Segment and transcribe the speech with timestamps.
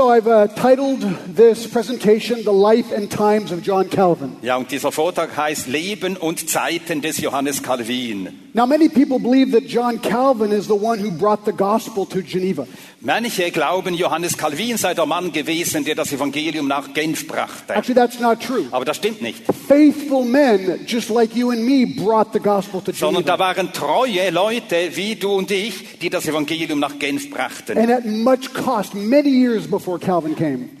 [0.00, 1.02] So I've uh, titled
[1.36, 4.34] this presentation The Life and Times of John Calvin.
[4.40, 8.30] Ja, und dieser Vortrag heißt Leben und Zeiten des Johannes Calvin.
[8.52, 12.20] Now, many people believe that John Calvin is the one who brought the gospel to
[12.20, 12.66] Geneva.
[13.02, 17.74] Manche glauben, Johannes Calvin sei der Mann gewesen, der das Evangelium nach Genf brachte.
[17.74, 18.66] Actually, that's not true.
[18.72, 19.44] Aber das stimmt nicht.
[19.68, 23.56] Faithful men, just like you and me, brought the gospel to Sondern da Geneva.
[23.56, 27.78] waren treue Leute wie du und ich, die das Evangelium nach Genf brachten.
[27.78, 29.89] And at much cost, many years before.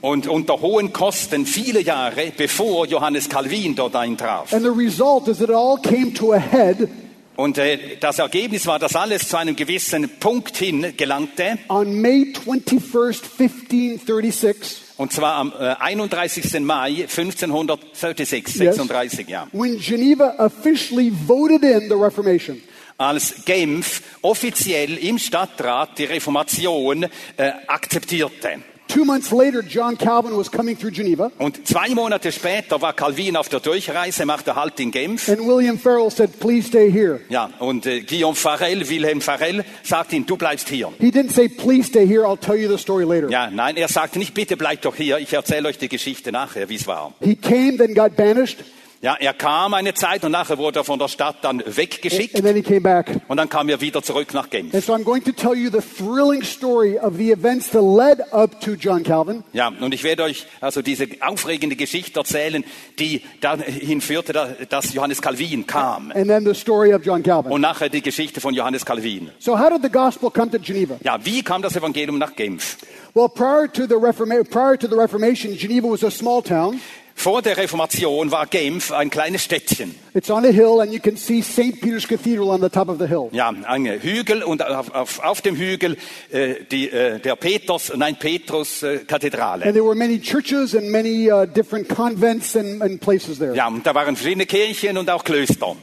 [0.00, 4.52] Und unter hohen Kosten, viele Jahre bevor Johannes Calvin dort eintraf.
[4.52, 6.88] And the result is that it all came to a head
[7.36, 11.58] Und äh, das Ergebnis war, dass alles zu einem gewissen Punkt hin gelangte.
[11.68, 16.60] on May 21st, 1536, Und zwar am äh, 31.
[16.60, 18.76] Mai 1536, Yes.
[18.76, 19.46] 36, ja.
[19.52, 22.60] when Geneva officially voted in the Reformation.
[22.98, 28.60] als Genf offiziell im Stadtrat die Reformation äh, akzeptierte.
[28.92, 33.36] Two months later, John Calvin was coming through Geneva, Und zwei Monate später war Calvin
[33.36, 35.28] auf der Durchreise, machte Halt in Genf.
[35.28, 37.20] and William Farrell said, Please stay here.
[37.28, 40.92] Ja, und äh, Guillaume Farel, Wilhelm Farel, sagte ihm, du bleibst hier.
[40.98, 43.28] He didn't say, Please stay here, I'll tell you the story later.
[43.30, 46.68] Ja, nein, er sagte nicht, bitte bleibt doch hier, ich erzähle euch die Geschichte nachher,
[46.68, 47.14] wie es war.
[47.20, 48.58] He came, then got banished,
[49.02, 52.44] Ja, er kam eine Zeit und nachher wurde er von der Stadt dann weggeschickt and
[52.44, 53.10] then he came back.
[53.28, 54.74] und dann kam er wieder zurück nach Genf.
[54.74, 58.20] And so I'm going to tell you the thrilling story of the events that led
[58.32, 59.42] up to John Calvin.
[59.54, 62.62] Ja, und ich werde euch also diese aufregende Geschichte erzählen,
[62.98, 66.12] die dahin führte, da- dass Johannes Calvin kam.
[66.14, 67.52] And then the story of John Calvin.
[67.52, 69.30] Und nachher die Geschichte von Johannes Calvin.
[69.38, 70.96] So, how did the gospel come to Geneva?
[71.02, 72.76] Ja, wie kam das Evangelium nach Genf?
[73.14, 76.78] Well, prior to the, Reforma- prior to the Reformation, Geneva was a small town.
[77.14, 79.94] Vor der Reformation war Genf ein kleines Städtchen.
[80.14, 81.80] It's on a hill, and you can see St.
[81.80, 83.28] Peter's Cathedral on the top of the hill.
[83.32, 85.96] Ja, ein Hügel und auf, auf, auf dem Hügel
[86.30, 89.64] äh, die, äh, der Peters, nein, Petrus äh, Kathedrale.
[89.64, 93.54] And there were many churches and many uh, different convents and, and places there.
[93.54, 95.76] Ja, und da waren verschiedene Kirchen und auch Klöster.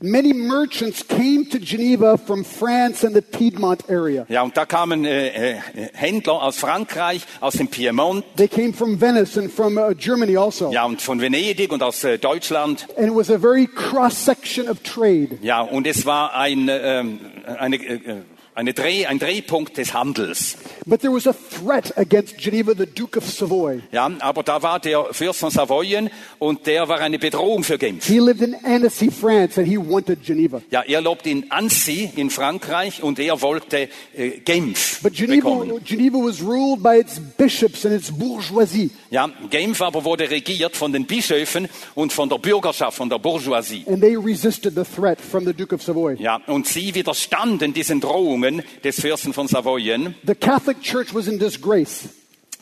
[0.00, 4.26] Many merchants came to Geneva from France and the Piedmont area.
[4.28, 5.56] Ja, und da kamen äh, äh,
[5.92, 10.70] Händler aus Frankreich, aus dem Piemont, They came from Venice and from uh, Germany also.
[10.72, 12.86] ja, und von Venedig und aus äh, Deutschland.
[12.96, 15.38] And it was a very cross section of trade.
[15.42, 17.20] Ja, und es war ein, ähm,
[17.58, 18.22] eine, äh,
[18.54, 20.56] eine Dreh, ein Drehpunkt des Handels.
[20.86, 23.80] But there was a threat against Geneva, the Duke of Savoy.
[23.90, 28.06] Ja, aber da war der Fürst von Savoyen und der war eine Bedrohung für Genf.
[28.06, 30.62] He lived in Annecy, France, and he wanted Geneva.
[30.70, 35.84] Ja, er lobt in Annecy in Frankreich und er wollte äh, Genf But Geneva, bekommen.
[35.84, 38.90] Geneva was ruled by its bishops and its bourgeoisie.
[39.10, 43.84] Ja, Genf aber wurde regiert von den Bischöfen und von der Bürgerschaft, von der Bourgeoisie.
[43.88, 46.14] And they resisted the threat from the Duke of Savoy.
[46.18, 48.43] Ja, und sie widerstanden diesen Drohungen
[48.82, 50.14] des Fürsten von Savoyen.
[50.26, 52.08] The Catholic Church was in disgrace.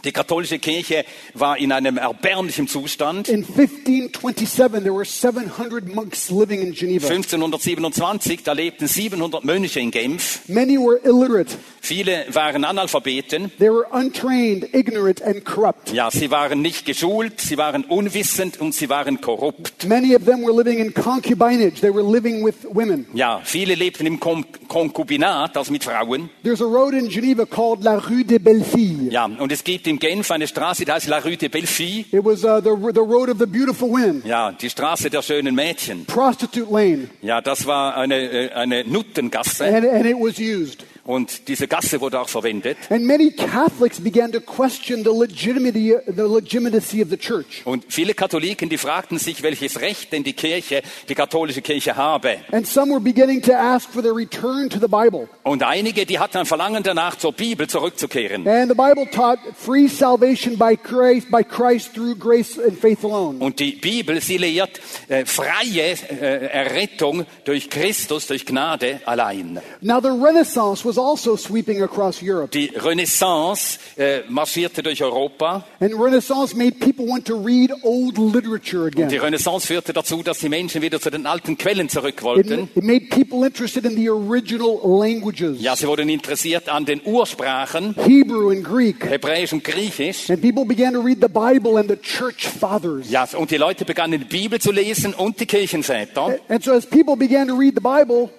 [0.04, 1.04] Die katholische Kirche
[1.34, 3.28] war in einem erbärmlichen Zustand.
[3.28, 7.06] In 1527, there were 700 monks living in Geneva.
[7.06, 10.40] 1527, da lebten 700 Mönche in Genf.
[10.48, 11.56] Many were illiterate.
[11.80, 13.52] Viele waren Analphabeten.
[13.58, 15.92] They were untrained, ignorant, and corrupt.
[15.92, 19.86] Ja, sie waren nicht geschult, sie waren unwissend und sie waren korrupt.
[19.86, 21.80] Many of them were living in concubinage.
[21.80, 23.06] They were living with women.
[23.14, 26.30] Ja, viele lebten im Kon Konkubinat, also mit Frauen.
[26.42, 29.12] There's a road in Geneva called La Rue des Belles Filles.
[29.12, 32.04] Ja, und es gibt in Genf eine Straße, die heißt La Rue de Bellefille.
[32.10, 34.22] It was uh, the, the road of the beautiful women.
[34.24, 36.06] Ja, die Straße der schönen Mädchen.
[36.06, 37.08] Prostitute lane.
[37.20, 40.84] Ja, das war eine, äh, eine Nuttengasse And, and it was used.
[41.04, 42.76] Und diese Gasse wurde auch verwendet.
[42.90, 47.62] And many Catholics began to question the legitimacy, the legitimacy of the church.
[47.64, 52.36] Und viele Katholiken, die fragten sich, welches Recht denn die Kirche, die katholische Kirche habe.
[52.52, 55.28] And some were beginning to ask for the return to the Bible.
[55.42, 58.46] Und einige, die hatten ein Verlangen danach, zur Bibel zurückzukehren.
[58.46, 63.38] And the Bible taught free salvation by Christ, by Christ through grace and faith alone.
[63.40, 69.60] Und die Bibel, sie lehrt äh, freie äh, Errettung durch Christus, durch Gnade allein.
[69.80, 72.50] Now the Renaissance was also sweeping across Europe.
[72.52, 75.64] Die Renaissance äh, marschierte durch Europa.
[75.80, 79.20] And Renaissance made people want to read old literature Die again.
[79.20, 82.68] Renaissance führte dazu, dass die Menschen wieder zu den alten Quellen zurück It, wollten.
[82.74, 85.60] it made people interested in the original languages.
[85.60, 89.04] Ja, sie wurden interessiert an den Ursprachen, Hebrew and Greek.
[89.08, 90.30] Hebräisch und Griechisch.
[90.30, 93.10] And people began to read the Bible and the church fathers.
[93.10, 96.38] Ja, und die Leute begannen die Bibel zu lesen und die Kirchenväter.
[96.48, 98.30] And so as people began to read the Bible,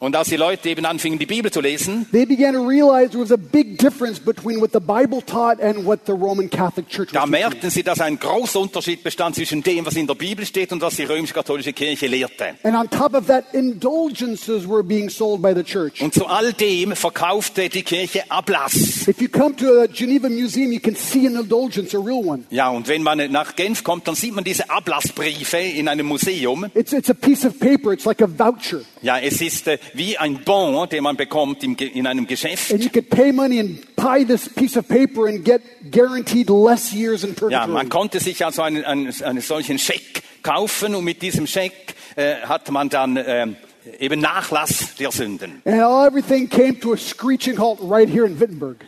[0.00, 3.22] Und als die Leute eben anfingen, die Bibel zu lesen, they began to realize there
[3.22, 7.10] was a big difference between what the Bible taught and what the Roman Catholic Church
[7.12, 10.72] da merkten sie, dass ein großer Unterschied bestand zwischen dem, was in der Bibel steht
[10.72, 12.54] und was die römisch-katholische Kirche lehrte.
[12.62, 16.00] And on top of that, indulgences were being sold by the church.
[16.00, 19.08] Und zu all dem verkaufte die Kirche Ablass.
[19.08, 22.44] If you come to a Geneva museum, you can see an indulgence, a real one.
[22.50, 26.66] Ja, und wenn man nach Genf kommt, dann sieht man diese Ablassbriefe in einem Museum.
[26.74, 27.92] It's, it's a piece of paper.
[27.92, 28.80] It's like a voucher.
[29.02, 32.72] Ja, es ist äh, wie ein Bon, den man bekommt in einem Geschäft.
[32.72, 36.92] And you could pay money and buy this piece of paper and get guaranteed less
[36.92, 37.72] years in Ja, purgatory.
[37.72, 42.36] man konnte sich also einen, einen, einen solchen Scheck kaufen und mit diesem Scheck äh,
[42.42, 43.46] hat man dann äh,
[43.98, 45.62] eben Nachlass der Sünden.
[45.64, 48.08] and all, everything came to a screeching halt right.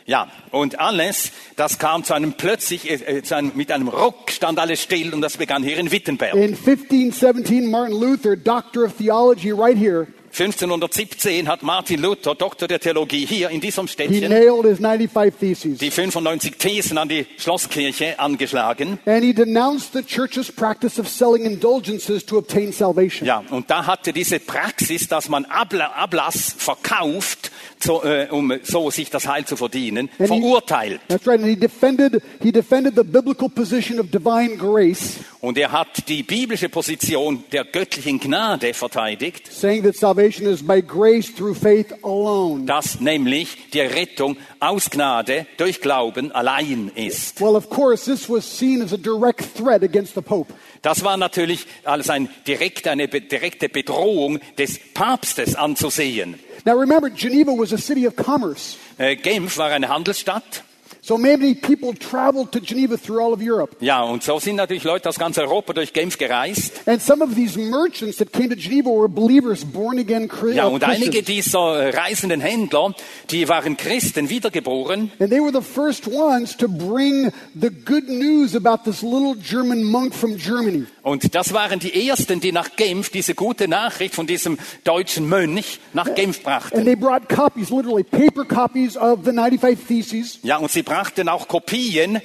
[0.07, 4.31] Ja, und alles, das kam zu einem plötzlich, äh, äh, zu einem, mit einem Ruck
[4.31, 6.35] stand alles still und das begann hier in Wittenberg.
[6.35, 12.79] In 1517, Martin Luther, doctor of theology, right here, 1517 hat Martin Luther, Doktor der
[12.79, 15.79] Theologie, hier in diesem he Städtchen nailed his 95 Theses.
[15.79, 18.99] die 95 Thesen an die Schlosskirche angeschlagen.
[19.07, 23.27] And he denounced the church's practice of selling indulgences to obtain salvation.
[23.27, 27.51] Ja, und da hatte diese Praxis, dass man Abla Ablass verkauft,
[27.83, 31.01] so, äh, um so sich das Heil zu verdienen, And he- verurteilt.
[31.09, 31.41] That's right.
[31.41, 36.23] And he defended, he defended the biblical position of divine grace, Und er hat die
[36.23, 42.67] biblische Position der göttlichen Gnade verteidigt, saying that salvation is by grace through faith alone.
[42.67, 47.41] dass nämlich die Rettung aus Gnade durch Glauben allein ist.
[47.41, 50.53] Well, of course, this was seen as a direct threat against the Pope.
[50.83, 56.39] Das war natürlich als ein direkt, eine direkte Bedrohung des Papstes anzusehen.
[56.65, 58.77] Now remember, Geneva was a city of commerce.
[58.99, 60.65] Äh, Genf war eine Handelsstadt.
[61.03, 63.75] So many people traveled to Geneva through all of Europe.
[63.81, 66.87] Ja, und so sind natürlich Leute aus ganz Europa durch Genf gereist.
[66.87, 70.67] And some of these merchants that came to Geneva were believers, born again Chri- Ja,
[70.67, 71.27] uh, und einige Christians.
[71.47, 72.95] dieser äh, reisenden Händler,
[73.31, 75.11] die waren Christen, wiedergeboren.
[75.19, 79.83] And they were the first ones to bring the good news about this little German
[79.83, 80.85] monk from Germany.
[81.03, 85.81] Und das waren die ersten, die nach Genf diese gute Nachricht von diesem deutschen Mönch
[85.93, 86.85] nach Genf And brachten.
[86.85, 90.39] they brought copies, literally paper copies of the 95 Theses.
[90.43, 92.21] Ja, und sie brachten auch Kopien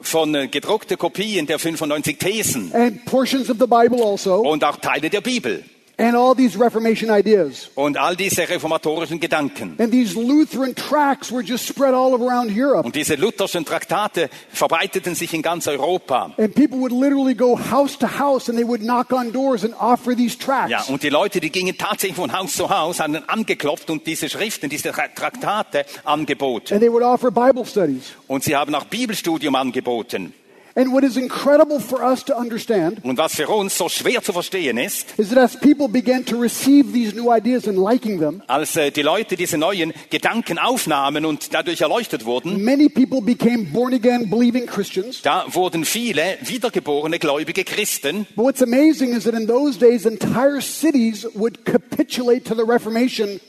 [0.00, 4.76] von äh, gedruckte Kopien der 95 Thesen and portions of the Bible also, und auch
[4.76, 5.64] Teile der Bibel
[5.98, 7.70] and all these Reformation ideas.
[7.74, 9.74] und all diese reformatorischen Gedanken.
[9.78, 12.86] And these Lutheran tracts were just spread all around Europe.
[12.86, 16.32] Und diese lutherschen Traktate verbreiteten sich in ganz Europa.
[16.38, 19.74] And people would literally go house to house and they would knock on doors and
[19.80, 20.70] offer these tracts.
[20.70, 24.28] Ja, und die Leute, die gingen tatsächlich von Haus zu Haus, haben angeklopft und diese
[24.28, 26.74] Schriften, diese Tra- Traktate angeboten.
[26.74, 28.12] And they would offer Bible studies.
[28.28, 30.32] Und sie haben auch Bibelstudium angeboten.
[30.78, 34.32] And what is incredible for us to understand Und was für uns so schwer zu
[34.32, 38.42] verstehen ist, is that as people began to receive these new ideas and liking them,
[38.46, 43.64] als äh, die Leute diese neuen Gedanken aufnahmen und dadurch erleuchtet wurden, many people became
[43.72, 45.20] born again believing Christians.
[45.22, 48.28] da wurden viele wiedergeborene gläubige Christen.
[48.36, 53.40] But what's amazing is that in those days, entire cities would capitulate to the Reformation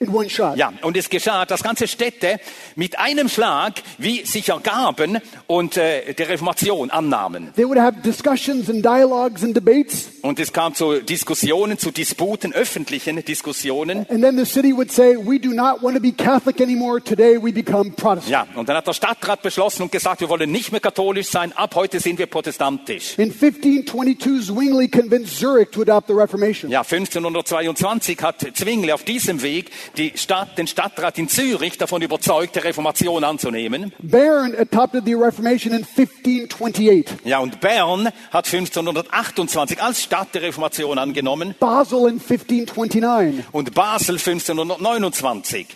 [0.00, 0.56] in one shot.
[0.56, 2.38] Ja, und es geschah, dass ganze Städte
[2.76, 7.52] mit einem Schlag wie sich ergaben und äh, der Reformation annahmen.
[7.54, 12.52] They would have discussions and dialogues and debates, Und es kam zu Diskussionen, zu Disputen,
[12.52, 14.06] öffentlichen Diskussionen.
[14.08, 17.00] and then the city would say, We do not want to be Catholic anymore.
[17.02, 18.28] Today we become Protestant.
[18.30, 21.52] Ja, und dann hat der Stadtrat beschlossen und gesagt, wir wollen nicht mehr katholisch sein,
[21.52, 23.18] ab heute sind wir protestantisch.
[23.18, 26.70] In 1522, Zwingli convinced Zurich to adopt the Reformation.
[26.70, 32.56] Ja, 1522 hat Zwingli auf diesem Weg die Stadt, den Stadtrat in Zürich davon überzeugt,
[32.56, 33.92] die Reformation anzunehmen.
[34.00, 37.04] Bern adopted the Reformation in 1528.
[37.24, 43.44] Ja, und Bern hat 1528 als Stadt die Reformation angenommen Basel in 1529.
[43.52, 45.66] und Basel 1529.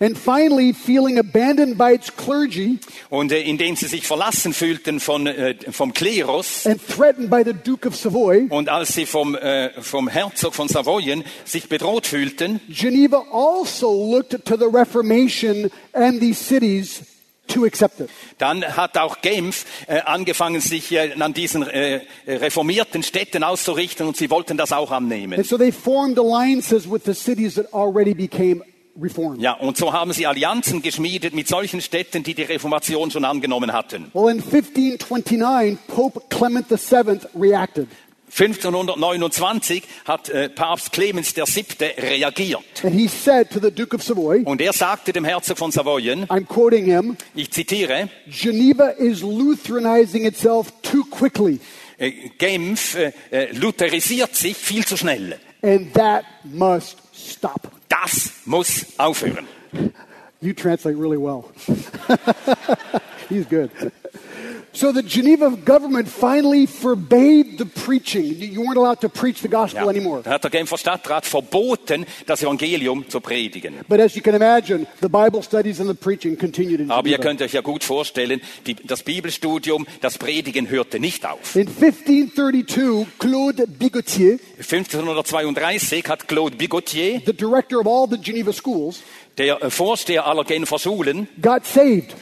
[0.00, 2.78] And finally, feeling abandoned by its clergy
[3.10, 7.52] Und äh, indem sie sich verlassen fühlten von, äh, vom Klerus and threatened by the
[7.52, 12.60] Duke of Savoy, und als sie vom, äh, vom Herzog von Savoyen sich bedroht fühlten,
[12.68, 17.02] Geneva also looked to the Reformation and these cities
[17.48, 18.10] to accept it.
[18.38, 24.16] dann hat auch Genf äh, angefangen, sich äh, an diesen äh, reformierten Städten auszurichten und
[24.16, 25.38] sie wollten das auch annehmen.
[25.38, 28.62] And so they formed alliances with the cities that already became
[29.00, 29.40] reformed.
[29.40, 33.72] Ja, und so haben sie Allianzen geschmiedet mit solchen Städten, die die Reformation schon angenommen
[33.72, 34.10] hatten.
[34.14, 37.88] Well, in 1529, Pope Clement VII reacted.
[38.30, 41.64] 1529 hat äh, Papst Clemens VII.
[41.98, 42.62] reagiert.
[42.84, 46.26] And he said to the Duke of Savoy, Und er sagte dem Herzog von Savoyen,
[46.26, 51.58] I'm quoting him, ich zitiere, Geneva is Lutheranizing itself too quickly,
[51.98, 55.38] äh, Genf äh, äh, lutherisiert sich viel zu schnell.
[55.62, 57.70] and that must stop.
[57.88, 59.46] Das muss aufhören.
[60.40, 61.44] You translate really well.
[63.28, 63.70] He's good.
[64.72, 68.24] So the Geneva government finally forbade the preaching.
[68.38, 69.88] You weren't allowed to preach the gospel Ja.
[69.90, 70.20] anymore.
[70.22, 73.74] Da hat der Genfer Stadtrat verboten, das Evangelium zu predigen.
[73.88, 77.16] But as you can imagine, the Bible studies and the preaching continued in Aber ihr
[77.16, 77.22] Geneva.
[77.30, 81.56] könnt euch ja gut vorstellen, die, das Bibelstudium, das Predigen hörte nicht auf.
[81.56, 89.00] In 1532, Claude Bigotier, 1532 hat Claude Bigotier, the director of all the Geneva schools,
[89.38, 92.14] der äh, Vorsteher aller Genfer Schulen, got saved.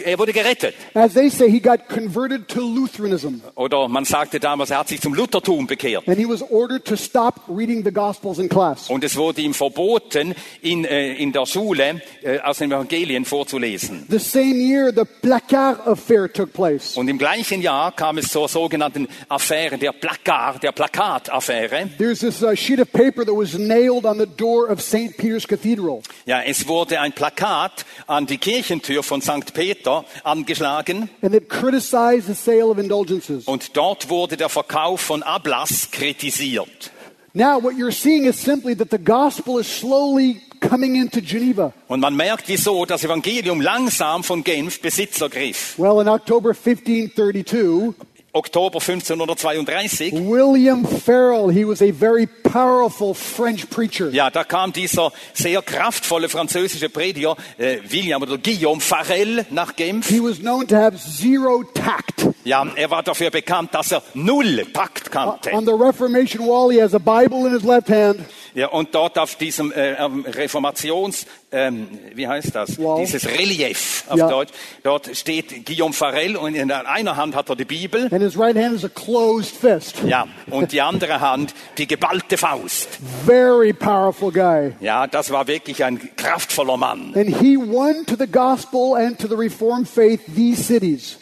[0.00, 0.74] Er wurde gerettet.
[0.94, 3.40] As they say, he got converted to Lutheranism.
[3.54, 6.08] Oder man sagte damals, er hat sich zum Luthertum bekehrt.
[6.08, 8.90] And he was ordered to stop reading the Gospels in class.
[8.90, 14.06] Und es wurde ihm verboten, in, äh, in der Schule äh, aus den Evangelien vorzulesen.
[14.08, 16.96] The same year, the Placard affair took place.
[16.96, 21.88] Und im gleichen Jahr kam es zur sogenannten Affäre der Plakat, der Plakataffäre.
[21.98, 25.16] There's this uh, sheet of paper that was nailed on the door of St.
[25.16, 26.02] Peter's Cathedral.
[26.26, 29.52] Ja, es wurde ein Plakat an die Kirchentür von St.
[29.54, 29.87] Peter
[30.24, 33.44] angeschlagen And it criticized the sale of indulgences.
[33.46, 36.90] und dort wurde der Verkauf von Ablass kritisiert.
[37.34, 41.72] Now, what you're seeing is simply that the gospel is slowly coming into Geneva.
[41.86, 45.78] Und man merkt, wieso das Evangelium langsam von Genf Besitz ergriff.
[45.78, 47.94] Well, in October 1532,
[48.32, 54.10] Oktober 1532, William Farel, he was a very powerful French preacher.
[54.10, 60.08] ja, da kam dieser sehr kraftvolle französische Prediger, äh, William oder Guillaume Farel nach Genf.
[60.08, 62.28] He was known to have zero tact.
[62.44, 65.50] Ja, er war dafür bekannt, dass er null Takt kannte.
[65.52, 68.20] On the Reformation wall, he has a Bible in his left hand.
[68.54, 72.78] Ja, und dort auf diesem äh, Reformations, ähm, wie heißt das?
[72.78, 73.00] Wow.
[73.00, 74.28] Dieses Relief auf Ja.
[74.28, 74.52] Deutsch.
[74.82, 78.08] Dort steht Guillaume Farel und in einer Hand hat er die Bibel.
[78.12, 79.96] And his right hand is a closed fist.
[80.06, 82.88] Ja, und die andere Hand die geballte Faust.
[83.24, 84.72] Very powerful guy.
[84.80, 87.14] Ja, das war wirklich ein kraftvoller Mann.
[87.14, 91.18] And he won to the gospel and to the Reformed faith these cities.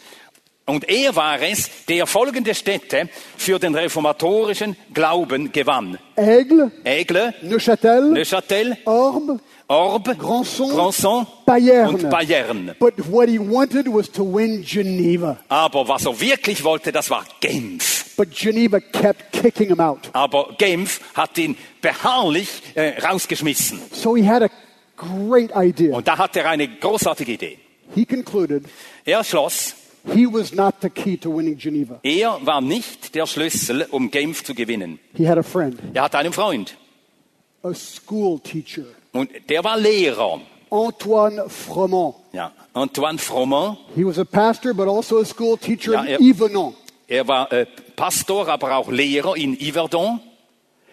[0.69, 3.07] Und er war es, der folgende Städte
[3.37, 5.97] für den reformatorischen Glauben gewann.
[6.17, 11.95] Aigle, Aigle, Neuchâtel, Neuchâtel, Orbe, Orbe, Grandson, Grandson Bayern.
[11.95, 12.75] und Bayern.
[12.79, 15.37] But what he wanted was to win Geneva.
[15.49, 18.15] Aber was er wirklich wollte, das war Genf.
[18.15, 20.09] But Geneva kept kicking him out.
[20.13, 23.81] Aber Genf hat ihn beharrlich äh, rausgeschmissen.
[23.91, 24.49] So he had a
[24.95, 25.95] great idea.
[25.97, 27.59] Und da hat er eine großartige Idee.
[27.93, 28.63] He concluded
[29.05, 29.75] Er schloss,
[30.13, 31.99] he was not the key to winning Geneva.
[32.03, 34.99] er war nicht der Schlüssel, um Genf zu gewinnen.
[35.13, 36.77] He had a friend, Er hatte einen Freund
[37.63, 38.83] a school teacher,
[39.17, 40.39] und der war Lehrer.
[40.69, 42.15] Antoine Froment.
[42.33, 43.77] Ja, Antoine Froment.
[43.95, 46.75] He was a pastor, but also a school teacher Ja, in er- Yvenon.
[47.07, 50.19] Er war äh, Pastor, aber auch Lehrer in Yverdon.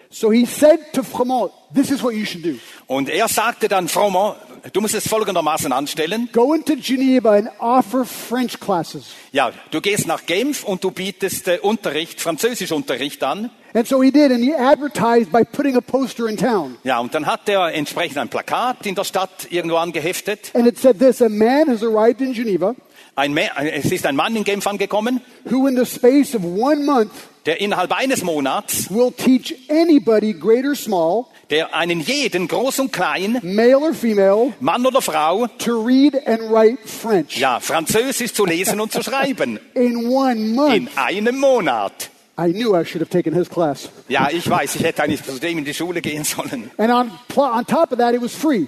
[0.09, 2.55] So he said to Froment, this is what you should do.
[2.87, 4.35] Und er sagte dann Froment,
[4.73, 6.29] du musst es folgendermaßen anstellen.
[6.33, 9.05] Go into Geneva and offer French classes.
[9.31, 13.49] Ja, du gehst nach Genf und du bietest äh, Unterricht, Französischunterricht an.
[13.73, 16.77] And so he did, and he advertised by putting a poster in town.
[16.83, 20.51] Ja, und dann hat er entsprechend ein Plakat in der Stadt irgendwo angeheftet.
[20.53, 22.73] And it said this A man has arrived in Geneva
[23.17, 26.83] Ein Mä- es ist ein Mann in Genf angekommen, who, in the space of one
[26.85, 27.11] month,
[27.45, 32.91] der innerhalb eines Monats, will teach anybody, great or small, der einen jeden, groß und
[32.93, 38.45] klein, male or female, Mann oder Frau, to read and write French ja, Französisch zu
[38.45, 39.59] lesen und zu schreiben.
[39.73, 40.89] in one In month.
[40.97, 42.09] einem Monat.
[42.37, 43.89] I knew I should have taken his class.
[44.09, 46.69] Ja, ich weiß, ich hätte eigentlich zu dem in die Schule gehen sollen.
[46.77, 48.65] And on, on top of that, it was free.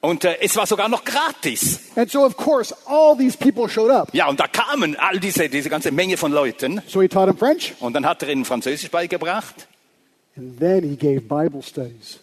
[0.00, 1.80] Und äh, es war sogar noch gratis.
[1.96, 4.08] And so, of course, all these people showed up.
[4.14, 6.80] Ja, und da kamen all diese, diese ganze Menge von Leuten.
[6.86, 9.68] So he taught them French, Und dann hat er ihnen Französisch beigebracht.
[10.36, 12.18] And then he gave Bible studies.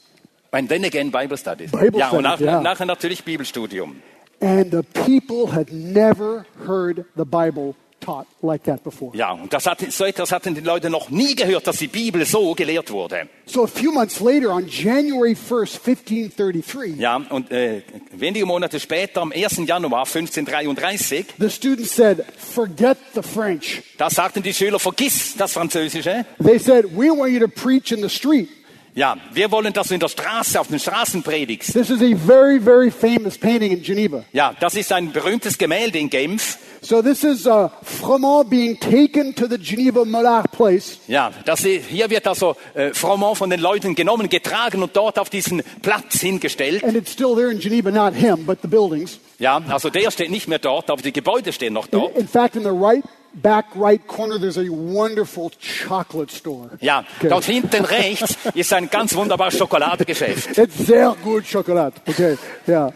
[0.51, 1.71] And then again Bible Studies.
[1.71, 2.61] Bible ja, und nach, Studies, ja.
[2.61, 4.01] nachher natürlich Bibelstudium.
[4.39, 9.15] And the people had never heard the Bible taught like that before.
[9.15, 12.25] Ja, und das hat, so etwas hatten die Leute noch nie gehört, dass die Bibel
[12.25, 13.27] so gelehrt wurde.
[13.45, 19.21] So a few months later, on January 1st, 1533, Ja, und äh, wenige Monate später,
[19.21, 19.61] am 1.
[19.65, 23.81] Januar 1533, the students said, Forget the French.
[23.97, 26.25] da sagten die Schüler, vergiss das Französische.
[26.43, 28.49] They said, We want you to preach in the street.
[28.97, 31.71] Ja, wir wollen, dass du in der Straße, auf den Straßen predigst.
[31.73, 34.23] This is a very, very famous painting in Geneva.
[34.33, 36.57] Ja, das ist ein berühmtes Gemälde in Genf.
[36.81, 40.97] So this is uh, Froment being taken to the Geneva Mollard place.
[41.07, 45.29] Ja, das, hier wird also äh, Froment von den Leuten genommen, getragen und dort auf
[45.29, 46.83] diesen Platz hingestellt.
[46.83, 49.19] And it's still there in Geneva, not him, but the buildings.
[49.37, 52.17] Ja, also der steht nicht mehr dort, aber die Gebäude stehen noch In, dort.
[52.17, 53.03] in fact, in the right
[53.41, 56.71] back right corner, there's a wonderful chocolate store.
[56.81, 57.29] Ja, Okay.
[57.29, 60.57] dort hinten rechts ist ein ganz wunderbares Schokoladengeschäft.
[60.57, 62.01] It's sehr gut Chocolate.
[62.07, 62.91] Okay, yeah.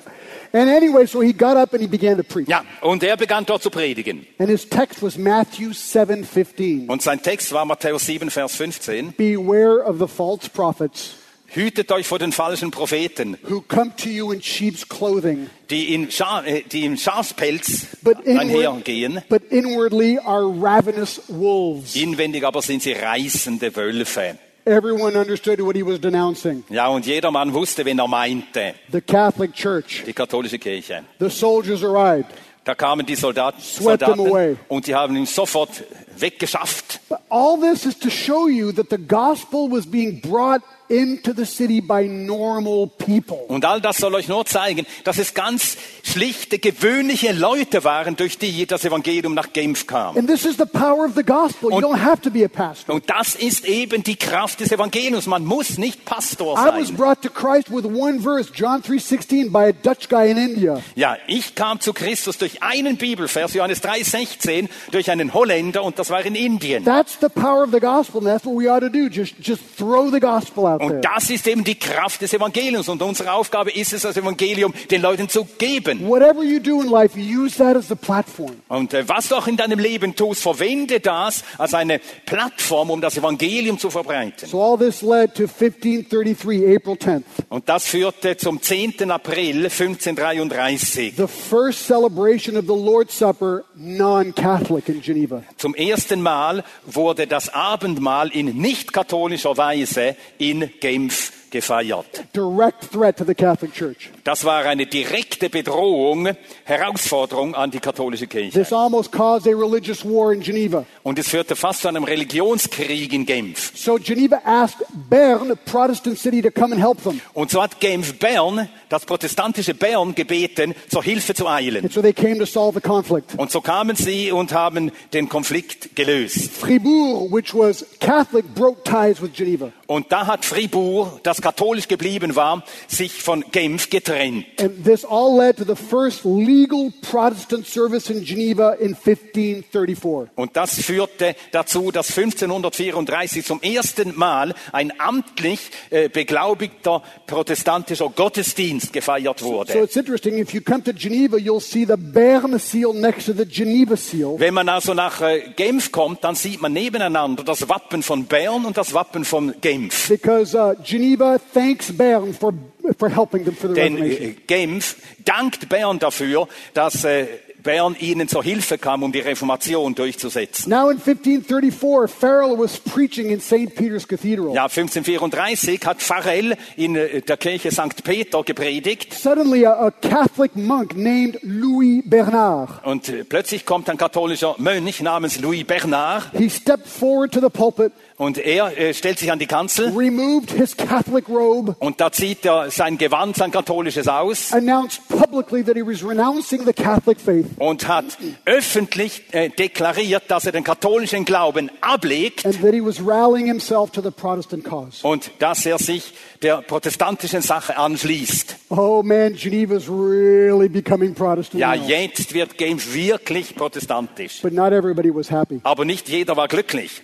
[0.53, 2.49] And anyway, so he got up and he began to preach.
[2.49, 4.27] Ja, und er begann dort zu predigen.
[4.37, 6.89] And his text was Matthew 7:15.
[6.89, 9.13] Und sein Text war Matthäus 7, Vers 15.
[9.15, 11.15] Beware of the false prophets
[11.53, 16.09] Hütet euch vor den falschen Propheten, who come to you in sheep's clothing, die, in
[16.09, 19.21] Scha äh, die im Schafspelz inward, einhergehen.
[19.27, 21.95] but inwardly are ravenous wolves.
[21.95, 24.37] Inwendig aber sind sie reißende Wölfe.
[24.63, 26.63] Everyone understood what he was denouncing.
[26.69, 28.75] Ja, und jedermann wusste, wen er meinte.
[28.91, 31.03] The Catholic Church, Die katholische Kirche.
[31.19, 32.29] the soldiers arrived.
[32.63, 33.59] Da kamen die Soldaten.
[33.59, 35.83] Soldaten und die haben ihn sofort
[36.15, 36.99] weggeschafft.
[37.09, 41.45] But all this is to show you that the gospel was being brought into the
[41.45, 43.37] city by normal people.
[43.47, 48.37] Und all das soll euch nur zeigen, dass es ganz schlichte, gewöhnliche Leute waren, durch
[48.37, 50.17] die das Evangelium nach Genf kam.
[50.17, 51.69] And this is the power of the gospel.
[51.69, 52.93] You Und- don't have to be a pastor.
[52.95, 55.25] Und das ist eben die Kraft des Evangeliums.
[55.27, 56.97] Man muss nicht Pastor I was sein.
[56.97, 60.81] brought to Christ with one verse, John 3:16 by a Dutch guy in India.
[60.95, 66.09] Ja, ich kam zu Christus durch einen Bibelvers, Johannes 3,16, durch einen Holländer und das
[66.09, 66.83] war in Indien.
[66.83, 69.07] That's the power of the gospel, and that's what we ought to do.
[69.07, 70.80] Just just throw the gospel out.
[70.81, 72.89] Und das ist eben die Kraft des Evangeliums.
[72.89, 76.07] Und unsere Aufgabe ist es, das Evangelium den Leuten zu geben.
[76.07, 78.55] Whatever you do in life, use that as the platform.
[78.67, 82.99] Und äh, was du auch in deinem Leben tust, verwende das als eine Plattform, um
[82.99, 84.47] das Evangelium zu verbreiten.
[84.47, 89.11] So all this led to 1533, April 10th, Und das führte zum 10.
[89.11, 95.43] April 1533, the first celebration of the Lord's Supper non-Catholic in Geneva.
[95.57, 102.23] zum ersten Mal wurde das Abendmahl in nicht-katholischer Weise in Genf gefeiert.
[102.33, 104.09] Direct threat to the Catholic Church.
[104.23, 106.29] Das war eine direkte Bedrohung,
[106.63, 108.51] Herausforderung an die katholische Kirche.
[108.51, 110.85] This almost caused a religious war in Geneva.
[111.03, 113.73] Und es führte fast zu einem Religionskrieg in Genf.
[113.75, 117.21] So Geneva asked Bern, a Protestant city, to come and help them.
[117.33, 121.85] Und so hat Genf Bern, das protestantische Bern, gebeten, zur Hilfe zu eilen.
[121.85, 123.33] And so they came to solve the conflict.
[123.37, 126.51] Und so kamen sie und haben den Konflikt gelöst.
[126.51, 129.71] Fribourg, which was Catholic, broke ties with Geneva.
[129.87, 134.45] Und da hat Fribourg, das katholisch geblieben war, sich von Genf getrennt.
[134.59, 140.31] And this all led to the first legal Protestant service in Geneva in 1534.
[140.35, 145.59] Und das führte dazu, dass 1534 zum ersten Mal ein amtlich
[145.91, 149.73] äh, beglaubigter protestantischer Gottesdienst gefeiert So wurde.
[149.83, 150.39] it's interesting.
[150.39, 154.35] If you come to Geneva, you'll see the Bern seal next to the Geneva seal.
[154.39, 158.65] Wenn man also nach äh, Genf kommt, dann sieht man nebeneinander das Wappen von Bern
[158.65, 160.07] und das Wappen von Genf.
[160.07, 162.53] Because uh, Geneva thanks Bern for,
[162.97, 167.27] for helping them for the Denn äh, Genf dankt Bern dafür, dass äh,
[167.63, 170.69] Bern ihnen zur Hilfe kam, um die Reformation durchzusetzen.
[170.69, 173.75] Now in 1534, Farrell was preaching in St.
[173.75, 174.53] Peter's Cathedral.
[174.53, 178.03] Ja, 1534 hat Farel in äh, der Kirche St.
[178.03, 183.97] Peter gepredigt Suddenly, a, a Catholic monk named Louis Bernard, und äh, plötzlich kommt ein
[183.97, 187.91] katholischer Mönch namens Louis Bernard he stepped forward to the pulpit,
[188.21, 192.45] und er äh, stellt sich an die Kanzel removed his Catholic robe, und da zieht
[192.45, 197.47] er sein Gewand, sein katholisches aus announced publicly that he was renouncing the Catholic faith,
[197.57, 198.05] und hat
[198.45, 203.89] öffentlich äh, deklariert, dass er den katholischen Glauben ablegt and that he was rallying himself
[203.89, 204.99] to the Protestant cause.
[205.01, 208.55] und dass er sich der protestantischen Sache anschließt.
[208.69, 211.59] Oh man, Geneva's really becoming Protestant.
[211.59, 214.41] Ja, jetzt wird Genf wirklich protestantisch.
[214.43, 215.59] But not everybody was happy.
[215.63, 217.01] Aber nicht jeder war glücklich.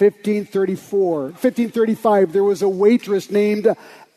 [0.00, 3.66] 1534, 1535, there was a waitress named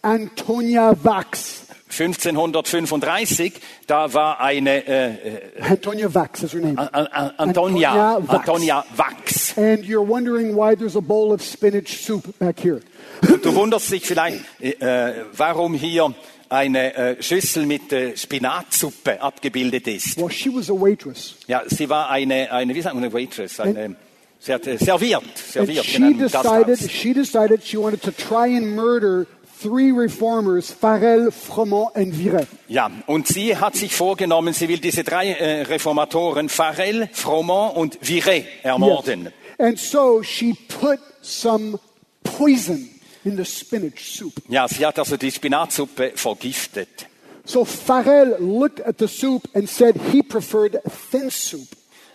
[0.03, 1.61] Antonia Vax.
[1.89, 3.53] 1535,
[3.85, 6.77] da war eine äh, äh, Antonia Vax is her name.
[6.79, 8.35] An- An- Antonia, Antonia.
[8.39, 9.57] Antonia Wachs.
[9.57, 12.81] And you're wondering why there's a bowl of spinach soup back here.
[13.21, 16.13] Und du wunderst dich vielleicht, äh, warum hier
[16.49, 20.17] eine äh, Schüssel mit äh, Spinatsuppe abgebildet ist.
[20.17, 21.35] Well, she was a waitress.
[21.47, 23.95] Ja, sie war eine, eine wie sagt man, eine Waitress, eine,
[24.43, 26.91] sie hat äh, serviert, serviert in she einem decided, Gasthaus.
[26.91, 29.25] she decided she wanted to try and murder
[29.61, 32.47] three reformers, Farel, Froment, and Viret.
[32.67, 37.97] Ja, und sie hat sich vorgenommen, sie will diese drei äh, Reformatoren, Farel, Froment und
[38.01, 39.31] Viret, ermorden.
[39.57, 41.79] And so she put some
[42.23, 42.89] poison
[43.23, 44.33] in the spinach soup.
[44.49, 47.07] Ja, sie hat also die Spinatsuppe vergiftet.
[47.45, 51.67] So Farel looked at the soup and said he preferred thin soup.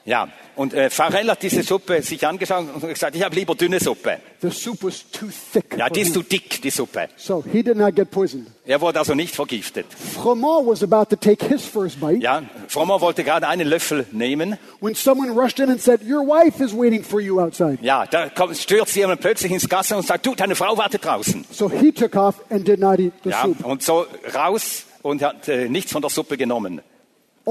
[0.08, 3.78] Ja, und äh, Farrell hat diese Suppe sich angeschaut und gesagt, ich habe lieber dünne
[3.78, 4.18] Suppe.
[4.40, 5.76] The soup was too thick.
[5.76, 7.08] Ja, die ist zu dick, die Suppe.
[7.16, 8.46] So he did not get poisoned.
[8.64, 9.84] Er wurde also nicht vergiftet.
[9.92, 14.56] Froment was about to take his first bite Ja, Frommer wollte gerade einen Löffel nehmen.
[14.80, 17.76] when someone rushed in and said, Your wife is waiting for you outside.
[17.82, 21.44] Ja, da kommt, stürzt jemand plötzlich ins Gasse und sagt, du, deine Frau wartet draußen.
[21.52, 23.62] So he took off and did not eat the Ja, soup.
[23.62, 26.80] und so raus und hat äh, nichts von der Suppe genommen.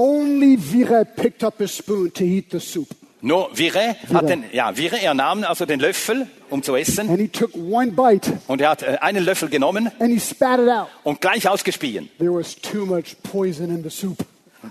[0.00, 2.86] Only Viret picked up his spoon to eat the soup.
[3.20, 7.18] Nur Vire hat den, ja, Vire, er nahm also den Löffel, um zu essen, And
[7.18, 10.68] he took one bite und er hat äh, einen Löffel genommen and he spat it
[10.68, 10.86] out.
[11.02, 12.08] und gleich ausgespien.
[12.20, 14.18] There was too much poison in the soup.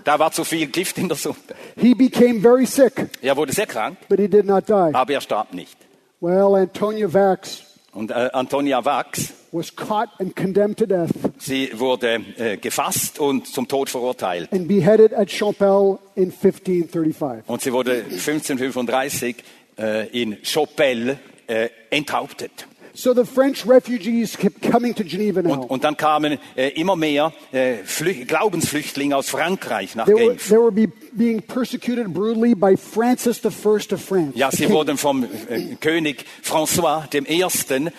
[0.04, 1.54] Da war zu viel Gift in der Suppe.
[1.76, 4.94] He became very sick, Er wurde sehr krank, but he did not die.
[4.94, 5.76] aber er starb nicht.
[6.20, 12.20] Well, Antonia Vax Und äh, Antonia Wachs, was caught and condemned to death sie wurde
[12.36, 14.52] äh, gefasst und zum Tod verurteilt.
[14.52, 17.44] and beheaded at Champel in 1535.
[17.48, 19.36] Und sie wurde 1535
[19.78, 22.66] äh, in Chapelle äh, enthauptet.
[22.94, 25.52] So the French refugees kept coming to Geneva now.
[25.52, 30.28] Und, und dann kamen äh, immer mehr äh, Flü Glaubensflüchtlinge aus Frankreich nach They were,
[30.30, 30.48] Genf.
[30.48, 34.32] they were be, being persecuted brutally by Francis I of France.
[34.36, 37.90] Ja, sie wurden vom äh, König François dem Ersten äh,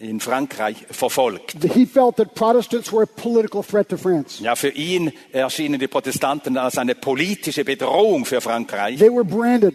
[0.00, 1.56] in Frankreich verfolgt.
[1.72, 4.42] He felt that Protestants were a political threat to France.
[4.42, 8.98] Ja, für ihn erschienen die Protestanten als eine politische Bedrohung für Frankreich.
[8.98, 9.74] They were branded.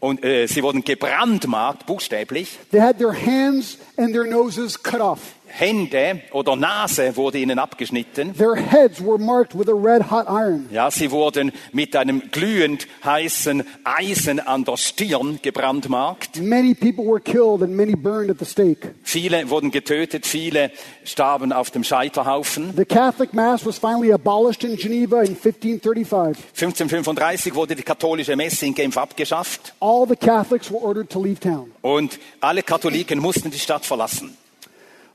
[0.00, 2.58] Und äh, sie wurden gebrandmarkt, buchstäblich.
[2.70, 5.20] They had their hands and their noses cut off.
[5.58, 8.32] Hände oder Nase wurde ihnen abgeschnitten.
[8.36, 10.68] Their heads were marked with a red hot iron.
[10.70, 16.40] Ja, sie wurden mit einem glühend heißen Eisen an der Stirn gebrandmarkt.
[16.40, 18.94] Many people were killed and many burned at the stake.
[19.02, 20.70] Viele wurden getötet, viele
[21.04, 22.72] starben auf dem Scheiterhaufen.
[22.76, 26.36] The Catholic Mass was finally abolished in Geneva in 1535.
[26.54, 31.40] 1535 wurde die katholische Messe in Genf abgeschafft All the Catholics were ordered to leave
[31.40, 31.72] town.
[31.82, 34.36] und alle Katholiken mussten die Stadt verlassen.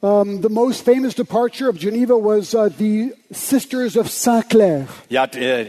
[0.03, 4.85] Um, the most famous departure of Geneva was uh, the Sisters of Saint Clair.
[5.07, 5.67] Ja, der,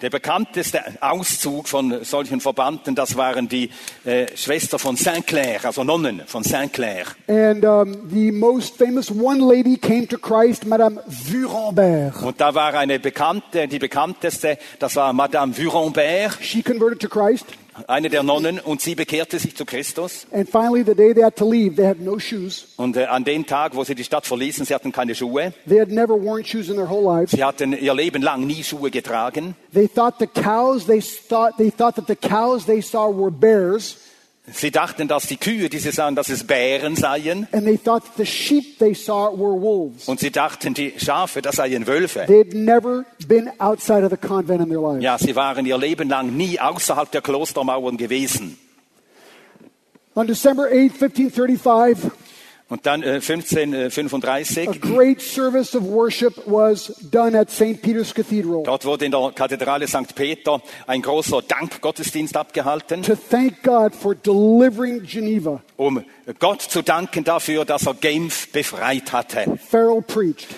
[0.00, 3.68] der bekannteste Auszug von solchen Verbannten, das waren die
[4.06, 7.04] äh, Schwester von Saint Clair, also Nonnen von Saint Clair.
[7.28, 12.22] And um, the most famous one lady came to Christ, Madame Vurenberg.
[12.22, 17.44] Und da war eine bekannte, die bekannteste, das war Madame Vurenberg, She converted to Christ.
[17.86, 20.26] Eine der Nonnen, und sie bekehrte sich zu Christus.
[20.32, 22.66] And finally, the day they had to leave, they had no shoes.
[22.76, 25.52] Und äh, an dem Tag, wo sie die Stadt verließen, sie hatten keine Schuhe.
[25.68, 27.32] They had never worn shoes in their whole lives.
[27.32, 29.56] Sie hatten ihr Leben lang nie Schuhe getragen.
[29.72, 33.96] They thought the cows they thought they thought that the cows they saw were bears,
[34.52, 37.48] Sie dachten, dass die Kühe, die sie sahen, dass es Bären seien.
[37.52, 40.06] and they thought that the sheep they saw were wolves.
[40.06, 42.24] Und sie dachten, die Schafe, das seien Wölfe.
[42.26, 45.02] They had never been outside of the convent in their lives.
[45.02, 48.58] Ja, sie waren ihr Leben lang nie außerhalb der Klostermauern gewesen.
[50.14, 52.10] On December 8, 1535,
[52.70, 57.82] Und dann äh, 1535, a great service of worship was done at St.
[57.82, 60.14] Peter's Cathedral dort wurde in der Kathedrale St.
[60.14, 65.60] Peter ein großer Dankgottesdienst abgehalten, to thank God for delivering Geneva.
[65.76, 66.02] um
[66.38, 69.58] Gott zu danken dafür, dass er Genf befreit hatte.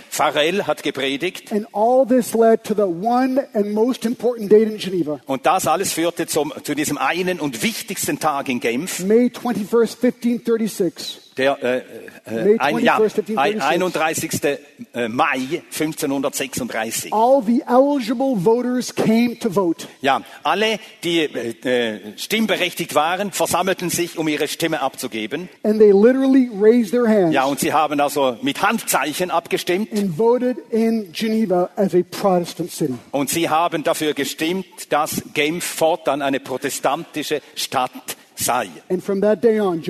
[0.09, 4.79] Farrell hat gepredigt And all this led to the one and most important date in
[4.79, 9.27] Geneva, und das alles führte zum, zu diesem einen und wichtigsten Tag in Genf, May
[9.27, 11.26] 21st, 1536.
[11.37, 11.77] der äh,
[12.25, 14.27] äh, ein, ja, 21st, ein, 1536.
[14.37, 14.59] 31.
[14.95, 17.13] äh, Mai 1536.
[17.13, 19.87] All the eligible voters came to vote.
[20.01, 25.49] Ja, alle, die äh, äh, stimmberechtigt waren, versammelten sich, um ihre Stimme abzugeben.
[25.63, 30.17] And they literally raised their hands Ja, und sie haben also mit Handzeichen abgestimmt and
[30.17, 32.95] voted in Geneva as a Protestant city.
[33.13, 38.69] und sie haben dafür gestimmt, dass Genf fortan eine protestantische Stadt sei.
[38.89, 39.83] And from that day on.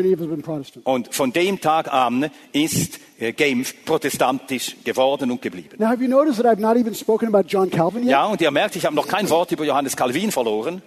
[0.85, 5.77] Und von dem Tag an ist äh, Genf protestantisch geworden und geblieben.
[5.79, 8.11] Now, have you noticed that I've not even spoken about John Calvin yet?
[8.11, 10.83] Ja, und ihr merkt, ich habe noch kein Wort über Johannes Calvin verloren.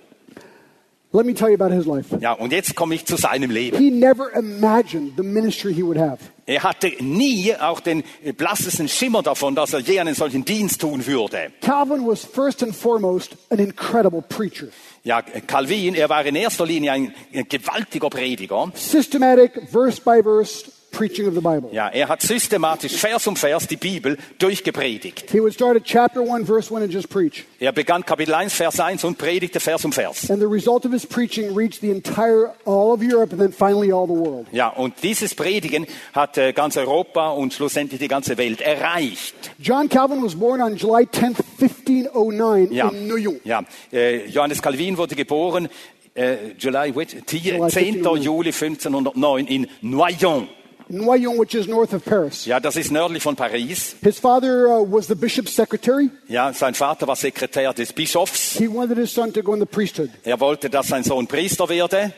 [1.11, 2.15] Let me tell you about his life.
[2.21, 3.75] Ja, und jetzt komme ich zu seinem Leben.
[3.79, 6.19] He never imagined the ministry he would have.
[6.45, 10.81] Er hatte nie auch den äh, blassesten Schimmer davon, dass er je einen solchen Dienst
[10.81, 11.51] tun würde.
[11.61, 14.67] Calvin was first and foremost an incredible preacher.
[15.09, 17.15] Ja, Calvin, er war in erster Linie ein,
[17.49, 18.71] gewaltiger Prediger.
[18.75, 21.69] Systematic, verse by verse preaching of the Bible.
[21.71, 25.31] Ja, er hat systematisch Vers um Vers die Bibel durchgepredigt.
[25.31, 27.45] He would start at chapter 1, verse 1, and just preach.
[27.59, 30.29] Er begann Kapitel 1, Vers 1 und predigte Vers um Vers.
[30.29, 33.93] And the result of his preaching reached the entire, all of Europe, and then finally
[33.93, 34.47] all the world.
[34.51, 39.51] Ja, und dieses Predigen hat äh, ganz Europa und schlussendlich die ganze Welt erreicht.
[39.59, 43.39] John Calvin was born on July 10th, 1509 Ja, in Noyon.
[43.45, 43.63] ja.
[43.93, 45.69] Äh, Johannes Calvin wurde geboren
[46.15, 47.39] äh, July, wait, 10.
[47.41, 48.21] July 1509.
[48.23, 50.49] Juli 1509 in Noyon.
[50.89, 52.45] Noyon, which is north of Paris.
[52.45, 53.95] Ja, das ist nördlich von Paris.
[54.01, 56.09] His father uh, was the bishop's secretary.
[56.27, 58.57] Ja, sein Vater war Sekretär des Bischofs.
[58.57, 60.09] He wanted his son to go in the priesthood.
[60.23, 62.11] Er wollte, dass sein Sohn Priester werde.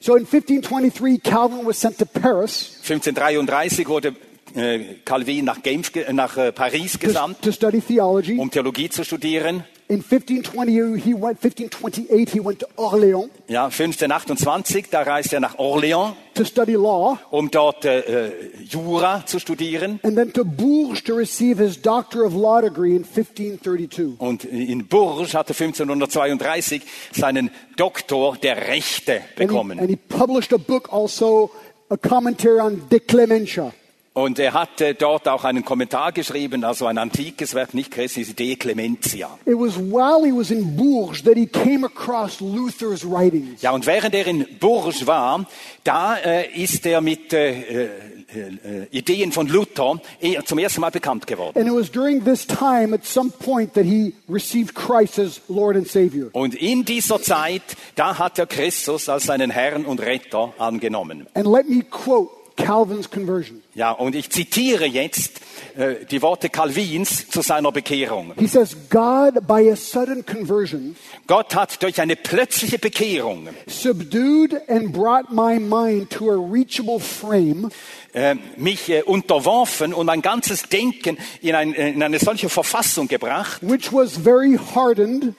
[0.00, 4.14] So in 1523, Calvin was sent to Paris 1533 wurde
[4.54, 8.38] äh, Calvin nach, Genf, ge- nach äh, Paris to, gesandt, to study theology.
[8.38, 9.64] um Theologie zu studieren.
[9.86, 15.58] In 1520, he went, 1528, he went to Orléans Ja, 1528, da reiste er nach
[15.58, 18.32] Orléans, to study law, um dort äh, äh,
[18.66, 20.00] Jura zu studieren.
[20.02, 24.14] and then to Bourges to receive his Doctor of Law degree in 1532.
[24.18, 29.78] Und in Bourges hatte 1532 seinen Doktor der Rechte And he, bekommen.
[29.78, 31.50] and he published a book also,
[31.90, 33.72] a commentary on De Clementia.
[34.16, 38.54] Und er hatte dort auch einen Kommentar geschrieben, also ein antikes Werk, nicht christliches De
[38.54, 39.36] Clementia.
[39.44, 43.60] It was while he was in Bourges that he came across Luther's writings.
[43.62, 45.44] Ja, und während er in Bourges war,
[45.82, 47.88] da äh, ist er mit äh, äh,
[48.34, 51.58] äh, Ideen von Luther eher zum ersten Mal bekannt geworden.
[51.58, 55.76] And it was during this time, at some point, that he received Christ as Lord
[55.76, 56.28] and Savior.
[56.34, 57.62] Und in dieser Zeit,
[57.96, 61.26] da hat er Christus als seinen Herrn und Retter angenommen.
[61.34, 63.62] And let me quote Calvin's conversion.
[63.74, 65.40] Ja, und ich zitiere jetzt
[65.76, 68.32] äh, die Worte Calvins zu seiner Bekehrung.
[68.38, 74.92] He says, God, by a sudden conversion, Gott hat durch eine plötzliche Bekehrung subdued and
[74.92, 77.70] brought my mind to a reachable frame
[78.12, 83.60] äh, mich äh, unterworfen und mein ganzes Denken in, ein, in eine solche Verfassung gebracht,
[83.62, 85.34] which was very hardened,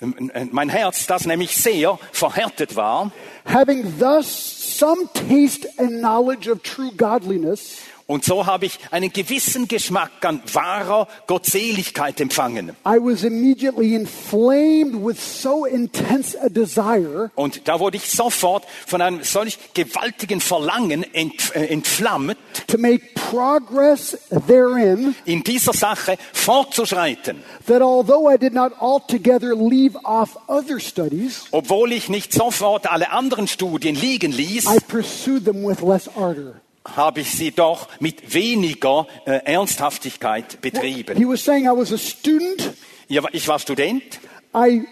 [0.00, 3.10] mein Herz, das nämlich sehr verhärtet war,
[3.44, 4.26] having thus
[4.78, 10.42] some taste and knowledge of true godliness, und so habe ich einen gewissen Geschmack an
[10.54, 12.70] wahrer Gottseligkeit empfangen.
[12.86, 19.02] I was immediately inflamed with so intense a desire Und da wurde ich sofort von
[19.02, 24.16] einem solch gewaltigen Verlangen ent, äh, entflammt, to make progress
[24.46, 27.42] therein in dieser Sache fortzuschreiten.
[27.66, 33.10] that although I did not altogether leave off other studies, Obwohl ich nicht sofort alle
[33.12, 36.54] anderen Studien liegen ließ, I pursued them with less ardor.
[36.84, 41.16] Habe ich sie doch mit weniger äh, Ernsthaftigkeit betrieben.
[41.16, 42.72] He was saying I was a student,
[43.08, 44.02] Ja, Ich war Student,
[44.54, 44.82] I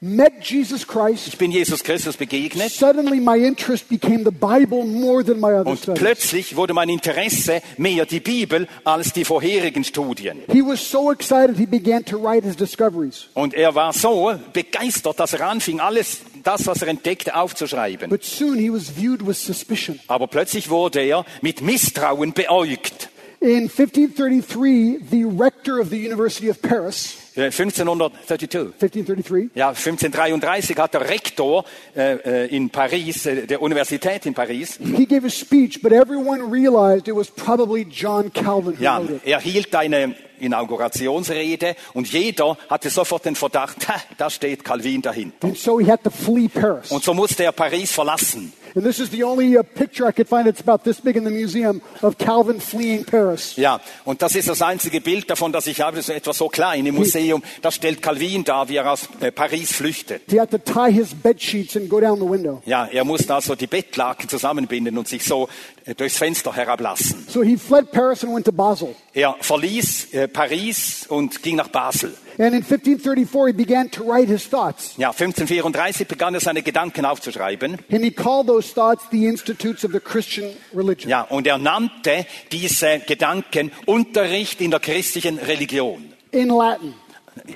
[0.00, 1.28] met Jesus Christ.
[1.28, 5.66] ich bin Jesus Christus begegnet Suddenly, my interest became the Bible more than my other
[5.68, 6.00] und studies.
[6.02, 10.38] plötzlich wurde mein Interesse mehr die Bibel als die vorherigen Studien.
[10.50, 13.28] He was so excited, he began to write his discoveries.
[13.34, 18.10] Und er war so begeistert, dass er anfing, alles das, was er entdeckte, aufzuschreiben.
[18.10, 19.98] But soon he was viewed with suspicion.
[20.08, 23.08] Aber plötzlich wurde er mit Misstrauen beäugt.
[23.40, 28.72] In 1533, the rector of the University of Paris, Äh, 1532.
[28.78, 31.64] 1533, Ja, 1533 hat der Rektor
[31.96, 36.42] äh, äh, in Paris, äh, der Universität in Paris, he gave a speech, but everyone
[36.52, 39.22] realized it was probably John Calvin who ja, wrote it.
[39.24, 45.46] er hielt eine Inaugurationsrede und jeder hatte sofort den Verdacht, "Ha, da steht Calvin dahinter.
[45.48, 46.90] And so he had to flee Paris.
[46.90, 48.52] Und so musste er Paris verlassen.
[48.74, 51.24] And this is the only uh, picture I could find that's about this big in
[51.24, 53.54] the museum of Calvin fleeing Paris.
[53.56, 56.48] Ja, und das ist das einzige Bild davon, das ich habe, das ist etwas so
[56.48, 57.42] klein im Museum.
[57.60, 60.22] Da stellt Calvin dar, wie er aus äh, Paris flüchtet.
[60.30, 62.62] He had to tie his bed sheets and go down the window.
[62.64, 65.48] Ja, er musste also die Bettlaken zusammenbinden und sich so
[65.84, 67.26] äh, durchs Fenster herablassen.
[67.28, 68.94] So he fled Paris and went to Basel.
[69.12, 72.14] Er verließ äh, Paris und ging nach Basel.
[72.38, 74.96] And in 1534, he began to write his thoughts.
[74.96, 77.78] Ja, 1534 begann er seine Gedanken aufzuschreiben.
[77.90, 81.10] And he called those thoughts the institutes of the Christian religion.
[81.10, 86.12] Ja, und er nannte diese Gedanken Unterricht in der christlichen Religion.
[86.30, 86.94] In Latin.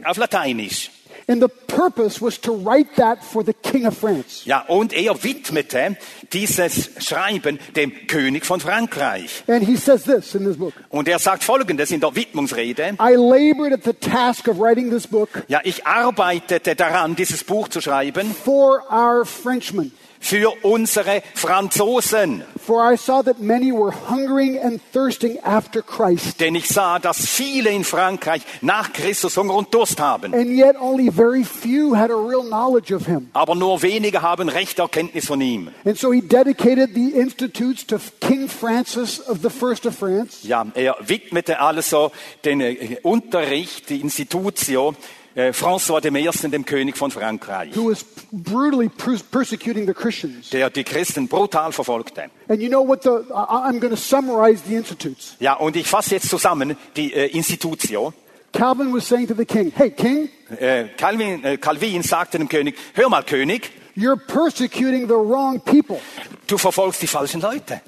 [0.04, 0.90] Auf Lateinisch.
[1.28, 4.44] And the purpose was to write that for the King of France.
[4.44, 5.96] Ja, und er widmete
[6.32, 9.42] dieses Schreiben dem König von Frankreich.
[9.48, 12.96] And he says this in this book Und er sagt Folgendes in der Widmungsrede.
[13.00, 17.66] I labored at the task of writing this book Ja, ich arbeitete daran, dieses Buch
[17.68, 22.42] zu schreiben for our Frenchmen, für unsere Franzosen.
[22.64, 27.26] For I saw that many were hungering and thirsting after Christ, Denn ich sah, dass
[27.26, 30.34] viele in Frankreich nach Christus Hunger und Durst haben.
[30.34, 33.28] and yet only very few had a real knowledge of him.
[33.32, 35.70] Aber nur wenige haben rechte Erkenntnis von ihm.
[35.84, 40.46] And so he dedicated the institutes to King Francis of the First of France.
[40.46, 42.10] Ja, er widmete also
[42.44, 44.94] den äh, Unterricht, die Institutio,
[45.36, 50.50] äh, François I., dem König von Frankreich, who was brutally pers- persecuting the Christians.
[50.50, 52.24] der die Christen brutal verfolgte.
[52.48, 55.36] And you know what the, I- I'm going to summarize the institutes.
[55.38, 58.12] Ja, und ich fasse jetzt zusammen die äh, Institutio.
[58.52, 62.74] Calvin was saying to the king, hey, king, Äh, Calvin, äh, Calvin sagte dem König,
[62.94, 65.98] hör mal König, you're persecuting the wrong people.
[66.46, 67.80] du verfolgst die falschen Leute.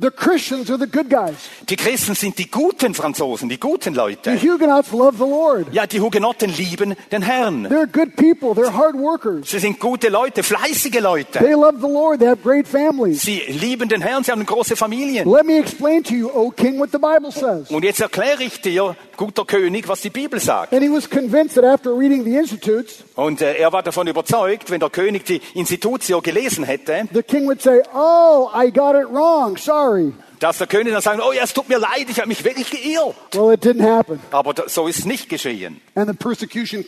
[0.00, 1.34] The Christians are the good guys.
[1.68, 4.40] Die Christen sind die guten Franzosen, die guten The Leute.
[4.40, 5.66] Huguenots love the Lord.
[5.74, 7.66] Ja, die Hugenotten lieben den Herrn.
[7.66, 8.50] They're good people.
[8.54, 9.50] They're hard workers.
[9.50, 11.40] Sie sind gute Leute, fleißige Leute.
[11.40, 12.20] They love the Lord.
[12.20, 13.22] They have great families.
[13.22, 15.28] Sie lieben den Herrn, sie haben große Familien.
[15.28, 17.68] Let me explain to you, O king, what the Bible says.
[17.68, 20.72] Und jetzt erkläre ich dir, guter König, was die Bibel sagt.
[20.72, 24.70] And he was convinced that after reading the institutes, Und äh, er war davon überzeugt,
[24.70, 29.08] wenn der König die Institutio gelesen hätte, the king would say, Oh, I got it
[29.10, 29.56] wrong.
[29.56, 29.87] Sorry.
[29.88, 30.12] sorry.
[30.40, 32.70] Dass der König dann sagen, oh ja, es tut mir leid, ich habe mich wirklich
[32.70, 33.14] geirrt.
[33.32, 34.20] Well, it didn't happen.
[34.30, 35.80] Aber so ist es nicht geschehen.
[35.94, 36.84] And the persecution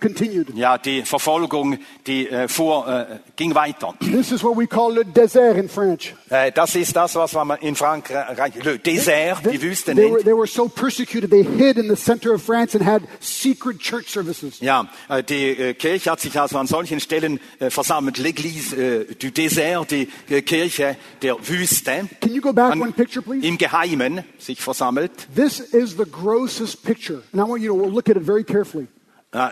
[0.00, 0.54] continued.
[0.54, 3.94] Ja, die Verfolgung, die äh, fuhr, äh, ging weiter.
[4.00, 6.14] This is what we call le désert in French.
[6.28, 10.24] Äh, das ist das, was man in Frankreich Le Désert, die Wüste They were, nennt.
[10.24, 14.08] they were so persecuted, they hid in the center of France and had secret church
[14.10, 14.60] services.
[14.60, 18.18] Ja, äh, die äh, Kirche hat sich also an solchen Stellen äh, versammelt.
[18.18, 20.08] L'Église du Désert, die
[20.42, 22.08] Kirche der Wüste.
[22.20, 23.46] Can you go back An- one picture, please?
[23.46, 25.12] Im Geheimen sich versammelt.
[25.34, 27.22] This is the grossest picture.
[27.32, 28.86] And I want you to look at it very carefully.
[29.32, 29.48] Äh,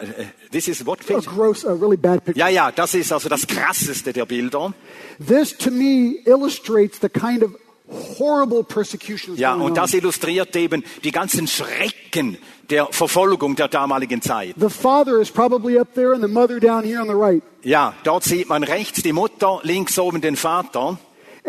[0.52, 1.30] this is what A picture?
[1.34, 2.38] gross, a really bad picture.
[2.38, 4.74] Ja, ja, das ist also das krasseste der Bilder.
[5.26, 7.52] This to me illustrates the kind of
[8.18, 12.36] horrible persecutions Ja, und das illustriert eben die ganzen Schrecken
[12.68, 14.54] der Verfolgung der damaligen Zeit.
[14.60, 17.42] The father is probably up there and the mother down here on the right.
[17.62, 20.98] Ja, dort sieht man rechts die Mutter, links oben den Vater.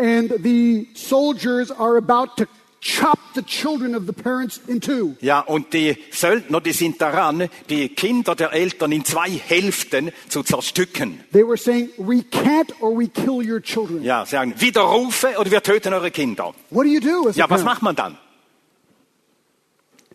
[0.02, 2.46] And the soldiers are about to
[2.80, 5.14] chop the children of the parents in two.
[5.20, 10.42] Ja, und die Söldner, die sind daran, die Kinder der Eltern in zwei Hälften zu
[10.42, 11.20] zerstücken.
[11.32, 14.02] They were saying, recant or we kill your children.
[14.02, 16.52] Ja, sagen, Widerrufe oder wir töten eure Kinder.
[16.70, 17.64] What do you do as a Ja, was parent?
[17.66, 18.18] macht man dann?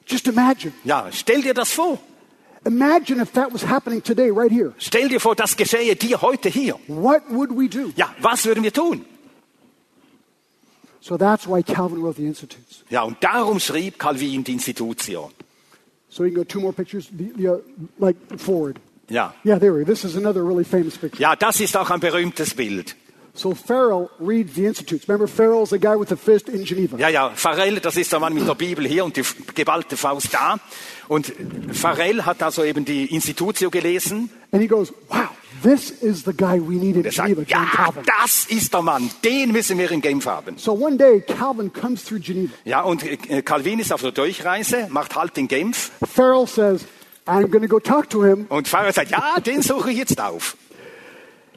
[0.05, 0.73] Just imagine.
[0.83, 1.97] Ja, stell dir das vor.
[2.65, 4.73] Imagine if that was happening today, right here.
[4.77, 6.75] Stell dir vor, das geschehe dir heute hier.
[6.87, 7.93] What would we do?
[7.95, 9.05] Ja, was würden wir tun?
[11.07, 12.83] So that's why Calvin wrote the Institutes.
[12.89, 15.31] Ja, und darum schrieb Calvin die Institution.
[16.09, 17.57] So you can go two more pictures, the, the, uh,
[17.97, 18.77] like forward.
[19.09, 19.33] Ja.
[19.45, 19.85] Yeah, there we.
[19.85, 21.21] This is another really famous picture.
[21.21, 22.95] Ja, das ist auch ein berühmtes Bild.
[23.33, 25.07] So Farrell reads the Institutes.
[25.07, 26.97] Remember, Farrell's the guy with the fist in Geneva.
[26.97, 29.23] Ja, ja, Farel, das ist der Mann mit der Bibel hier und die
[29.55, 30.57] geballte Faust da.
[31.07, 31.31] Und
[31.71, 34.29] Farel hat also eben die Institutio gelesen.
[34.51, 35.29] And he goes, wow,
[35.63, 38.03] this is the guy we need in Geneva, sagt, John ja, Calvin.
[38.21, 40.57] das ist der Mann, den müssen wir in Genf haben.
[40.57, 42.53] So one day, Calvin comes through Geneva.
[42.65, 45.91] Ja, und äh, Calvin ist auf der Durchreise, macht Halt in Genf.
[46.13, 46.85] Farrell says,
[47.25, 48.45] I'm going to go talk to him.
[48.49, 50.55] Und Farel sagt, ja, den suche ich jetzt auf.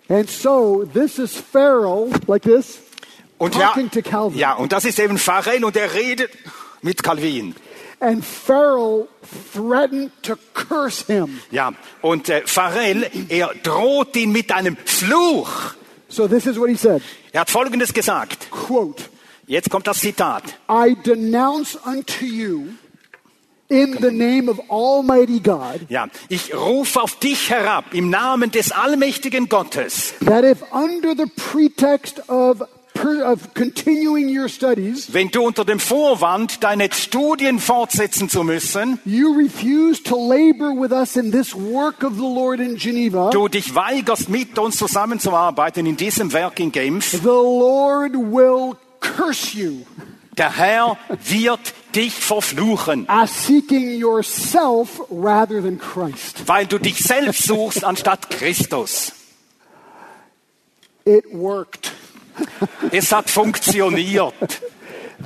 [0.08, 2.78] And so this is Farrell, like this,
[3.38, 4.38] Und ja, talking to Calvin.
[4.38, 6.30] ja, und das ist eben Farel und er redet
[6.82, 7.54] mit Calvin.
[8.02, 9.08] And Farrell
[9.52, 11.40] threatened to curse him.
[11.50, 15.74] Ja, und äh, Farel, er droht ihn mit einem Fluch.
[16.08, 18.50] So this is what he said, Er hat Folgendes gesagt.
[18.50, 19.04] quote,
[19.46, 20.44] Jetzt kommt das Zitat.
[20.70, 22.68] I denounce unto you
[23.68, 28.72] in the name of Almighty God Ja, ich rufe auf dich herab im Namen des
[28.72, 30.14] allmächtigen Gottes.
[30.24, 32.62] that if under the pretext of,
[33.00, 38.98] per, of continuing your studies, Wenn du unter dem Vorwand, deine Studien fortsetzen zu müssen,
[39.04, 43.48] you refuse to labor with us in this work of the Lord in Geneva, du
[43.48, 49.84] dich weigerst, mit uns zusammenzuarbeiten in diesem Werk in Genf, the Lord will curse you
[50.36, 50.96] der Herr
[51.28, 51.60] wird
[51.94, 53.06] dich verfluchen,
[56.46, 59.12] weil du dich selbst suchst anstatt Christus.
[61.04, 61.92] It worked.
[62.90, 64.35] Es hat funktioniert.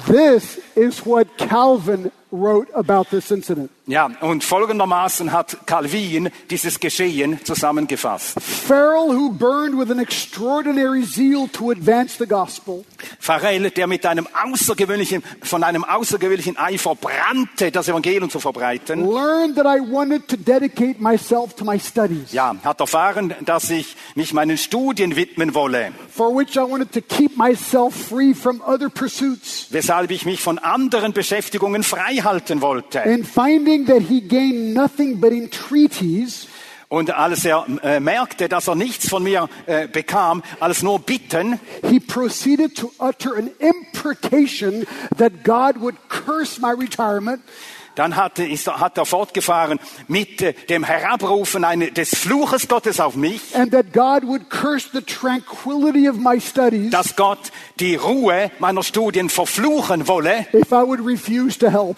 [0.06, 3.70] This is what Calvin wrote about this incident.
[3.86, 8.40] Ja, und folgendermaßen hat Calvin dieses Geschehen zusammengefasst.
[8.40, 12.84] Farrell, who burned with an extraordinary zeal to advance the gospel,
[13.20, 19.56] Pharrell, der mit einem außergewöhnlichen, von einem außergewöhnlichen Eifer brannte, das Evangelium zu verbreiten, learned
[19.56, 24.32] that I wanted to dedicate myself to my studies, ja, hat erfahren, dass ich mich
[24.32, 29.66] meinen Studien widmen wolle, for which I wanted to keep myself free from other pursuits.
[29.70, 33.02] weshalb ich mich von anderen Beschäftigungen frei halten wollte.
[33.02, 36.48] And finding that he gained nothing but entreaties,
[36.88, 41.58] Und als er äh, merkte, dass er nichts von mir äh, bekam, als nur Bitten,
[41.82, 47.42] he proceeded to utter an imprecation that God would curse my retirement
[47.94, 49.78] dann hat, ist, hat er fortgefahren
[50.08, 54.88] mit äh, dem Herabrufen eine, des Fluches Gottes auf mich, and that God would curse
[54.92, 60.82] the tranquility of my studies dass Gott die Ruhe meiner Studien verfluchen wolle, if I
[60.86, 61.96] would refuse to help.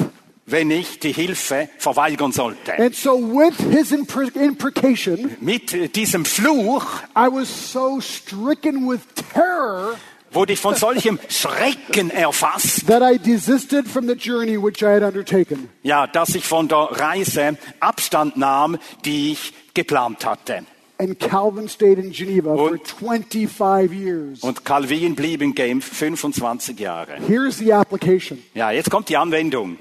[0.49, 2.73] wenn ich die Hilfe verweigern sollte.
[2.79, 6.85] And so, with his impre- imprecation, Mit äh, diesem Fluch
[7.17, 9.01] I was so stricken with
[9.35, 9.97] terror
[10.37, 15.03] wurde ich von solchem Schrecken erfasst, that I desisted from the journey which I had
[15.03, 15.68] undertaken.
[15.82, 20.61] ja, dass ich von der Reise Abstand nahm, die ich geplant hatte.
[20.99, 24.41] And Calvin stayed in Geneva for Und- 25 years.
[24.43, 27.16] Und Calvin blieb in Genf 25 Jahre.
[27.26, 28.43] Here's the application.
[28.55, 29.76] Ja, jetzt kommt die Anwendung.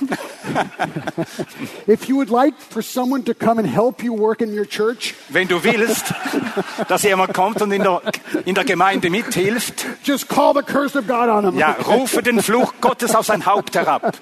[1.86, 5.14] If you would like for someone to come and help you work in your church,
[5.28, 6.12] Wenn du willst,
[6.88, 8.02] dass jemand kommt und in der,
[8.44, 11.58] in der Gemeinde mithilft, just call the curse of God on him.
[11.58, 14.16] ja, rufe den Fluch Gottes auf sein Haupt herab.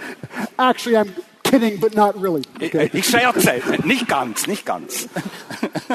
[0.58, 1.10] Actually, I'm
[1.42, 2.42] kidding, but not really.
[2.60, 5.08] Ich, ich scherze, nicht ganz, nicht ganz.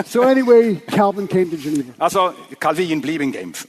[0.05, 1.93] So anyway, Calvin came to Geneva.
[1.97, 3.67] Also Calvin blieb in Genf.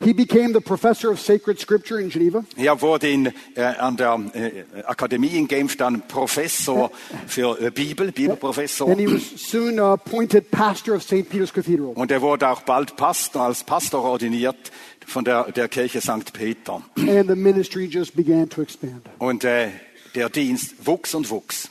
[0.00, 2.44] He became the professor of sacred scripture in Geneva.
[2.56, 6.90] Er wurde in, äh, an der äh, Akademie in Genf dann Professor
[7.26, 8.90] für äh, Bibel, Bibelprofessor.
[8.90, 11.28] And he was soon uh, appointed pastor of St.
[11.28, 11.92] Peter's Cathedral.
[11.94, 14.70] Und er wurde auch bald Pastor, als Pastor ordiniert
[15.06, 16.32] von der, der Kirche St.
[16.32, 16.82] Peter.
[16.96, 19.02] And the ministry just began to expand.
[19.18, 19.70] Und äh,
[20.14, 21.70] der Dienst wuchs und wuchs.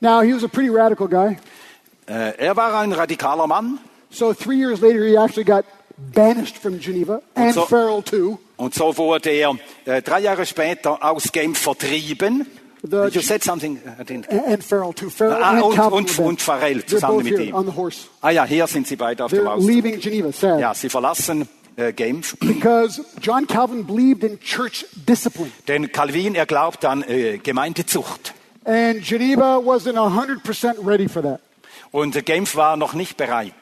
[0.00, 1.36] Now, he was a pretty radical guy.
[2.08, 3.78] Äh, er war ein radikaler Mann.
[4.10, 5.64] So three years later, he actually got
[5.96, 8.38] banished from Geneva and so- Farrell too.
[8.56, 12.46] Und so wurde er äh, drei Jahre später aus Genf vertrieben.
[12.84, 13.76] The- you said something.
[13.76, 15.08] I didn't- And, Farrell too.
[15.10, 16.40] Farrell Ah, and und, und, und.
[16.40, 17.54] They're zusammen mit ihm.
[17.54, 18.06] on the horse.
[18.20, 19.70] Ah ja, hier sind sie beide auf dem They're Auszug.
[19.70, 20.58] leaving Geneva, sad.
[20.60, 22.36] Ja, sie verlassen äh, Genf.
[22.40, 25.52] Because John Calvin believed in church discipline.
[25.68, 28.34] Denn Calvin, er glaubt an äh, Gemeindezucht.
[28.64, 31.40] And Geneva wasn't 100% ready for that.
[31.92, 33.54] Und äh, Genf war noch nicht bereit.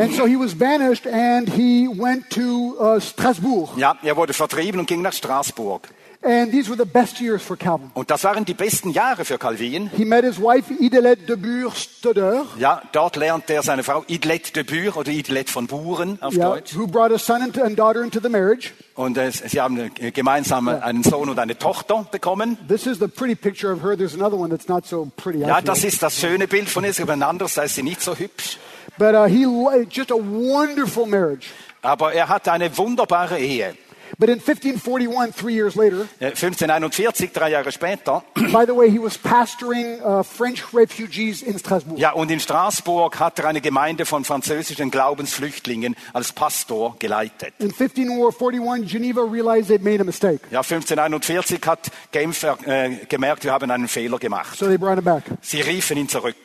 [0.00, 3.76] And so he was banished and he went to uh, Strasbourg.
[3.76, 5.88] Ja, er wurde vertrieben und ging nach Straßburg.
[6.22, 7.90] And these were the best years for Calvin.
[7.94, 9.90] Und das waren die besten Jahre für Calvin.
[9.96, 14.62] He met his wife, Idelette de Bure-Stoddeur, Ja, dort lernte er seine Frau Idlet de
[14.62, 16.76] Bure oder Idlet von Buren auf yeah, Deutsch.
[16.76, 18.72] who brought a son and daughter into the marriage.
[18.94, 22.58] Und äh, sie haben äh, gemeinsam einen Sohn und eine Tochter bekommen.
[22.68, 23.96] This is the pretty picture of her.
[23.96, 25.38] There's another one that's not so pretty.
[25.38, 26.92] Ja, das ist das schöne Bild von ihr.
[27.00, 28.58] Aber ein anderes, da ist sie nicht so hübsch.
[29.00, 29.46] But uh, he
[29.88, 31.46] just a wonderful marriage.
[31.80, 33.74] Aber er hatte eine wunderbare Ehe.
[34.18, 38.22] But in 1541, three years later, Äh, 1541, drei Jahre später.
[38.34, 41.98] by the way, he was pastoring uh, French refugees in Strasbourg.
[41.98, 47.54] Ja, und in Straßburg hat er eine Gemeinde von französischen Glaubensflüchtlingen als Pastor geleitet.
[47.58, 50.40] In 1541, Geneva realized they'd made a mistake.
[50.50, 54.58] Ja, 1541 hat Genf äh, gemerkt, wir haben einen Fehler gemacht.
[54.58, 55.22] So they brought him back.
[55.40, 56.36] Sie riefen ihn zurück.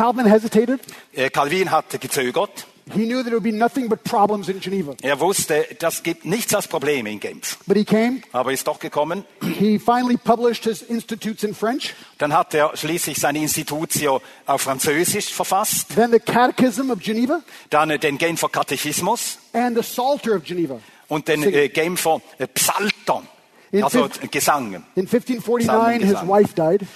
[0.00, 0.80] Calvin hesitated.
[1.12, 2.66] Äh, Calvin hatte gezögert.
[2.94, 4.94] He knew that there would be nothing but problems in Geneva.
[5.02, 7.58] Er wusste, das gibt nichts als Probleme in Genf.
[7.66, 8.22] But he came.
[8.32, 9.26] Aber ist doch gekommen.
[9.42, 15.34] He finally published his institutes in French, Dann hat er schließlich seine Institutio auf Französisch
[15.34, 15.94] verfasst.
[15.94, 20.80] then the Catechism of Geneva, Dann äh, den Genfer Katechismus and the Psalter of Geneva.
[21.08, 23.22] und den äh, Genfer äh, Psalter.
[23.70, 24.82] In Also Gesang.
[24.96, 26.86] In 1549, his wife died.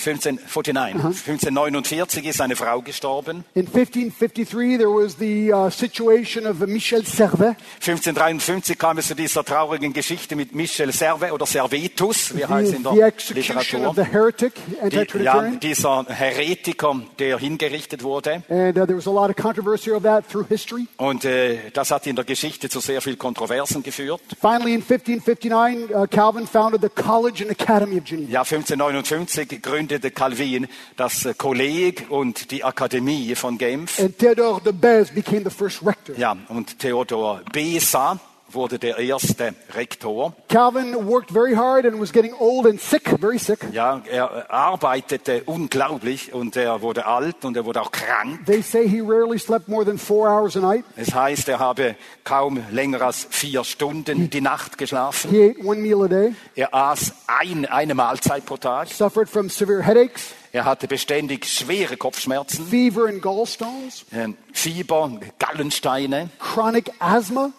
[0.00, 0.94] 1549.
[1.04, 3.44] 1549 ist eine Frau gestorben.
[3.54, 9.44] In 1553, there was the uh, situation of Michel Servet, 1553 kam es zu dieser
[9.44, 13.94] traurigen Geschichte mit Michel Servet oder Servetus, wie heißt the, in the der of Literatur.
[13.94, 14.52] the heretic,
[14.90, 18.42] Die, ja, dieser Heretiker, der hingerichtet wurde.
[18.48, 20.86] And uh, there was a lot of controversy of that through history.
[20.96, 24.20] Und äh, das hat in der Geschichte zu sehr viel Kontroversen geführt.
[24.40, 28.30] Finally, in 1559, uh, Calvin founded the College and Academy of Geneva.
[28.30, 33.98] Ja, 1559 gründete Calvin das äh, Kolleg und die Akademie von Genf.
[33.98, 36.16] And Theodore de Beze became the first rector.
[36.16, 38.18] Ja, und Theodor Beza
[38.54, 40.34] wurde der erste Rektor.
[40.48, 43.58] Calvin worked very hard and was getting old and sick, very sick.
[43.72, 48.44] Ja, er arbeitete unglaublich und er wurde alt und er wurde auch krank.
[48.46, 50.84] They say he rarely slept more than four hours a night.
[50.96, 55.30] Es heißt, er habe kaum länger als vier Stunden die Nacht geschlafen.
[55.30, 58.88] He ate one meal a day, Er aß ein, eine Mahlzeit pro Tag.
[58.88, 66.28] suffered from severe headaches, Er hatte beständig schwere Kopfschmerzen, fever and gallstones, ähm, Fieber, Gallensteine,
[66.40, 67.50] chronic asthma,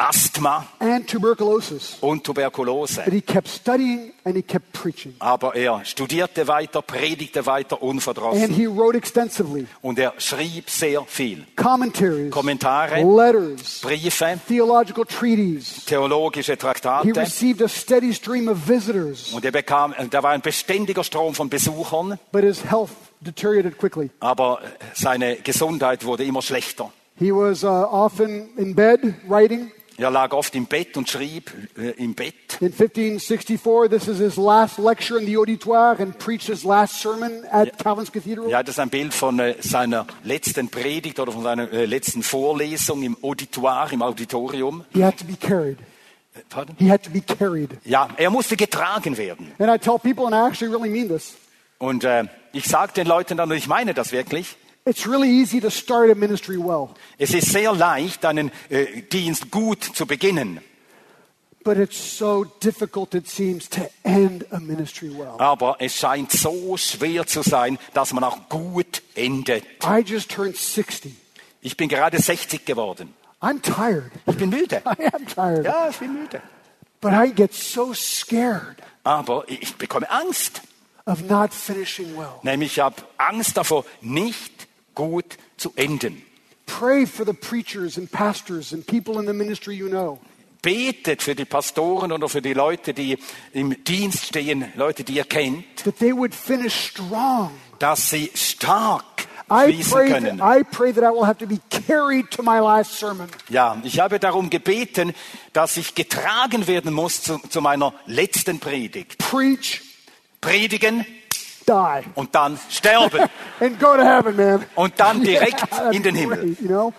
[0.00, 1.96] Asthma and tuberculosis.
[2.00, 3.02] und Tuberkulose.
[3.04, 5.16] But he kept studying and he kept preaching.
[5.18, 11.04] Aber er studierte weiter, predigte weiter And unverdrossen he wrote extensively und er schrieb sehr
[11.08, 11.44] viel.
[11.56, 15.84] commentaries, Kommentare, letters, Briefe, theological treaties.
[15.84, 20.42] theologische He Traktate received a steady stream of visitors, und er bekam, da war ein
[20.42, 22.90] beständiger Strom von Besuchern, but his health
[23.20, 24.10] deteriorated quickly.
[24.20, 24.60] aber
[24.94, 26.92] seine Gesundheit wurde immer schlechter.
[27.16, 29.72] He was uh, often in bed writing.
[29.98, 32.34] Er lag oft im Bett und schrieb äh, im Bett.
[32.60, 37.44] In 1564, this is his last lecture in the auditoire and preached his last sermon
[37.50, 38.48] at Calvin's Cathedral.
[38.48, 42.22] Ja, das ist ein Bild von äh, seiner letzten Predigt oder von seiner äh, letzten
[42.22, 44.84] Vorlesung im Auditoire, im Auditorium.
[44.92, 45.78] He had to be carried.
[46.36, 46.76] Äh, Pardon?
[46.78, 47.70] He had to be carried.
[47.84, 49.50] Ja, er musste getragen werden.
[49.58, 51.34] And I tell people, and I actually really mean this,
[51.78, 54.56] Und äh, ich sage den Leuten dann, und ich meine das wirklich,
[54.88, 59.50] it's really easy to start a ministry well, es ist sehr leicht, einen äh, Dienst
[59.50, 60.60] gut zu beginnen.
[61.64, 65.36] but it's so difficult, it seems, to end a ministry well.
[65.38, 69.64] Aber es scheint so schwer zu sein, dass man auch gut endet.
[69.84, 71.12] I just turned 60.
[71.60, 73.12] Ich bin gerade 60 geworden.
[73.42, 74.10] I'm tired.
[74.26, 74.82] Ich bin müde.
[74.98, 75.64] I am tired.
[75.64, 76.40] Ja, ich bin müde.
[77.00, 80.62] But I get so scared Aber ich bekomme Angst.
[81.06, 82.40] of not finishing well.
[82.42, 84.67] Nämlich ich habe Angst davor, nicht
[84.98, 86.22] gut zu enden.
[86.66, 90.18] Pray for the preachers and pastors and people in the ministry you know.
[90.60, 93.16] Betet für die Pastoren oder für die Leute, die
[93.52, 97.52] im Dienst stehen, Leute, die ihr kennt, that they would finish strong.
[97.78, 99.04] dass sie stark
[99.50, 100.38] I pray, können.
[100.38, 103.28] that, I pray that I will have to be carried to my last sermon.
[103.48, 105.14] Ja, ich habe darum gebeten,
[105.52, 109.16] dass ich getragen werden muss zu, zu meiner letzten Predigt.
[109.18, 109.80] Preach,
[110.40, 111.06] Predigen
[111.68, 113.28] die, und dann sterben.
[113.60, 114.64] and go to heaven, man.
[114.74, 116.38] Und dann direkt that's in den Himmel.
[116.38, 116.92] great, you know?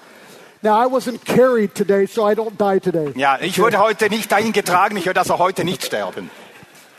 [0.62, 3.14] Now, I wasn't carried today, so I don't die today.
[3.16, 6.30] Ja, ich wurde heute nicht eingetragen, ich werde also heute nicht sterben.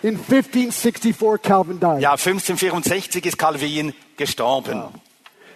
[0.02, 2.00] In 1564, Calvin died.
[2.00, 4.84] Ja, 1564 ist Calvin gestorben.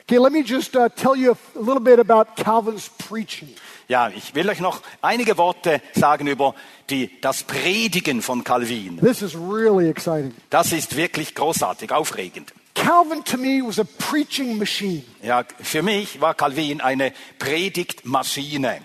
[0.07, 3.49] Okay, let me just uh, tell you a little bit about Calvin's preaching.
[3.89, 6.55] Ja, ich will euch noch einige Worte sagen über
[6.91, 8.99] die, das Predigen von Calvin.
[8.99, 10.35] This is really exciting.
[10.51, 12.53] Das ist wirklich großartig, aufregend.
[12.75, 15.05] Calvin, to me, was a preaching machine.
[15.23, 18.81] Ja, für mich war Calvin eine Predigtmaschine.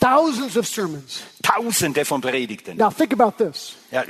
[0.00, 1.22] Thousands of sermons.
[1.42, 2.76] Tausende von Predigten.
[2.76, 3.76] Now, think about this.
[3.90, 4.02] Ja,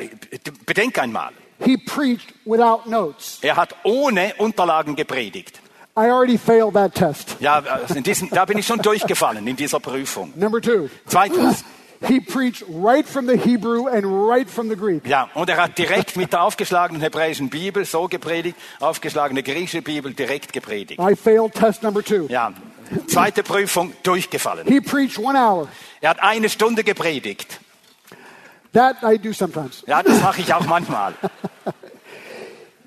[0.67, 1.33] bedenk einmal.
[1.65, 3.39] He preached without notes.
[3.43, 5.61] Er hat ohne Unterlagen gepredigt.
[5.97, 7.37] I already failed that test.
[7.41, 10.33] Ja, also in diesem, da bin ich schon durchgefallen in dieser Prüfung.
[10.35, 11.65] Number two, Zweitens,
[12.05, 15.07] he preached right from the Hebrew and right from the Greek.
[15.07, 20.13] ja, und er hat direkt mit der aufgeschlagenen hebräischen Bibel so gepredigt, aufgeschlagene griechische Bibel
[20.13, 21.01] direkt gepredigt.
[21.01, 22.27] I failed test number two.
[22.29, 22.53] Ja,
[23.07, 24.67] zweite Prüfung durchgefallen.
[24.67, 25.69] He preached one hour.
[26.01, 27.61] Er hat eine Stunde gepredigt.
[28.73, 29.85] That I do sometimes.
[29.87, 31.15] Ja, das mache ich auch manchmal.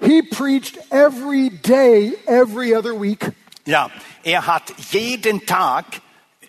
[0.01, 3.31] He preached every day, every other week.
[3.65, 3.89] Ja,
[4.23, 5.85] er hat jeden Tag,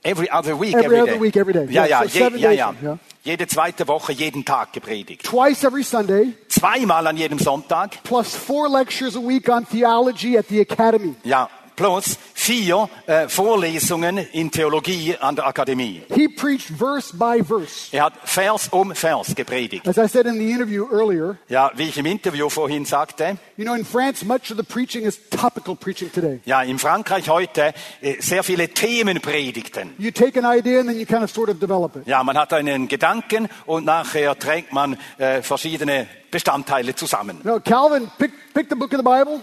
[0.03, 1.21] every other week, Every every other day.
[1.21, 1.67] week, every day.
[1.71, 2.99] Ja, ja, so je, ja, ja.
[3.23, 5.25] Jede zweite Woche, jeden Tag gepredigt.
[5.25, 7.91] Twice every Sunday, Zweimal an jedem Sonntag.
[8.03, 11.15] plus four lectures a week on theology at the academy.
[11.25, 16.03] Ja, plus vier äh, Vorlesungen in Theologie an der Akademie.
[16.15, 17.89] He preached verse by verse.
[17.97, 19.87] Er hat Vers um Vers gepredigt.
[19.87, 23.65] As I said in the interview earlier, Ja, wie ich im Interview vorhin sagte, you
[23.65, 26.41] know, in France, much of the preaching is topical preaching today.
[26.45, 27.73] ja, in Frankreich heute
[28.03, 29.95] äh, sehr viele Themenpredigten.
[29.99, 32.07] You take an idea and then you kind of sort of develop it.
[32.07, 37.41] Ja, man hat einen Gedanken und nachher trägt man äh, verschiedene Bestandteile zusammen.
[37.45, 39.41] No, Calvin picked, picked the book of the Bible,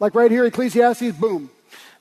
[0.00, 1.48] like right here, Ecclesiastes, boom.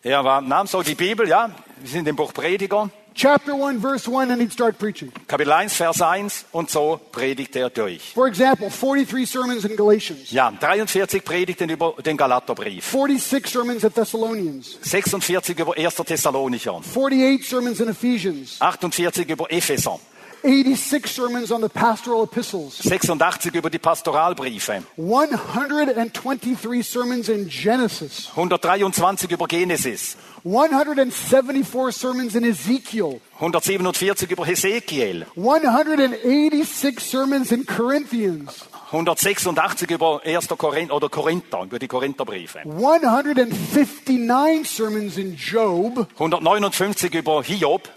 [0.05, 1.49] Er war, nahm so die Bibel, ja,
[1.79, 5.11] wir sind im Buch Prediger, Chapter 1, verse 1, and he'd start preaching.
[5.27, 8.11] Kapitel 1, Vers 1 und so predigt er durch.
[8.13, 13.95] For example, 43 sermons in Galatians, Ja, 43 Predigten über den Galaterbrief, 46 sermons at
[13.95, 15.95] Thessalonians, 46 über 1.
[15.95, 19.99] Thessalonicher, 48 sermons in Ephesians, 48 über Epheser,
[20.45, 29.31] 86 sermons on the pastoral epistles, 86 über die Pastoralbriefe, 123 sermons in Genesis, 123
[29.31, 40.21] über Genesis, 174 sermons in Ezekiel, 147 über Hesekiel, 186 sermons in Corinthians, 186 über
[40.23, 40.47] 1.
[40.49, 46.07] Korinth oder Korinther, über die Korintherbriefe, 159 sermons in Job.
[46.19, 47.89] 159 über Hiob.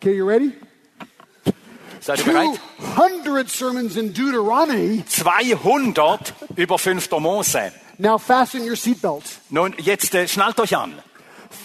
[0.00, 0.52] Okay, you ready?
[2.00, 2.58] Seid ihr bereit?
[2.96, 5.04] 200 sermons in Deuteronomy.
[5.06, 7.10] 200 über 5.
[7.20, 7.72] Mose.
[7.98, 9.38] Now fasten your seatbelts.
[9.50, 10.94] Nun, jetzt äh, schnallt euch an.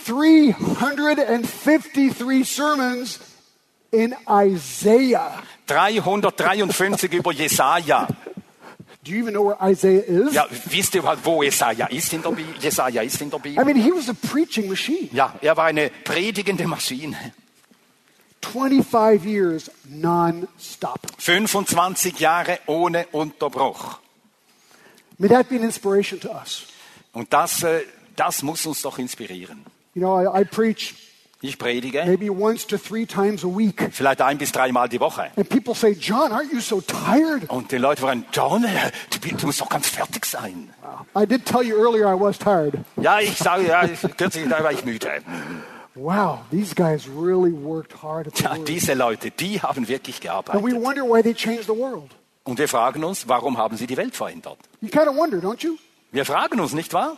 [0.05, 3.19] 353 sermons
[3.91, 5.41] in Isaiah.
[5.67, 8.07] 353 über Jesaja.
[9.03, 10.33] Do you even know where Isaiah is?
[10.33, 12.55] Ja, wisst ihr überhaupt, wo Jesaja ist in der Bibel?
[12.59, 13.63] Jesaja ist in der I Bibel.
[13.63, 15.07] mean, he was a preaching machine.
[15.11, 17.15] Ja, er war eine predigende Maschine.
[18.45, 20.99] 25 years non-stop.
[21.17, 23.99] 25 Jahre ohne Unterbruch.
[25.17, 26.67] May that be an inspiration to us.
[27.13, 27.81] Und das, äh,
[28.15, 29.65] das muss uns doch inspirieren.
[29.93, 30.93] You know, I, I preach
[31.41, 33.89] Ich predige maybe once to three times a week.
[33.91, 35.31] vielleicht ein bis dreimal die Woche.
[35.37, 37.49] And people say, John, aren't you so tired?
[37.49, 40.73] Und die Leute fragen, John, äh, du, du musst doch ganz fertig sein.
[41.15, 42.73] I did tell you earlier I was tired.
[42.97, 43.87] Ja, ich sage, ja,
[44.17, 45.21] kürzlich war ich müde.
[45.95, 50.23] Wow, these guys really worked hard at the Ja, diese Leute, die haben wirklich And
[50.61, 50.83] we gearbeitet.
[50.83, 52.11] wonder why they changed the world.
[52.43, 54.57] Und wir fragen uns, warum haben sie die Welt verändert?
[54.81, 55.77] You kind of wonder, don't you?
[56.11, 57.17] Wir fragen uns, nicht wahr?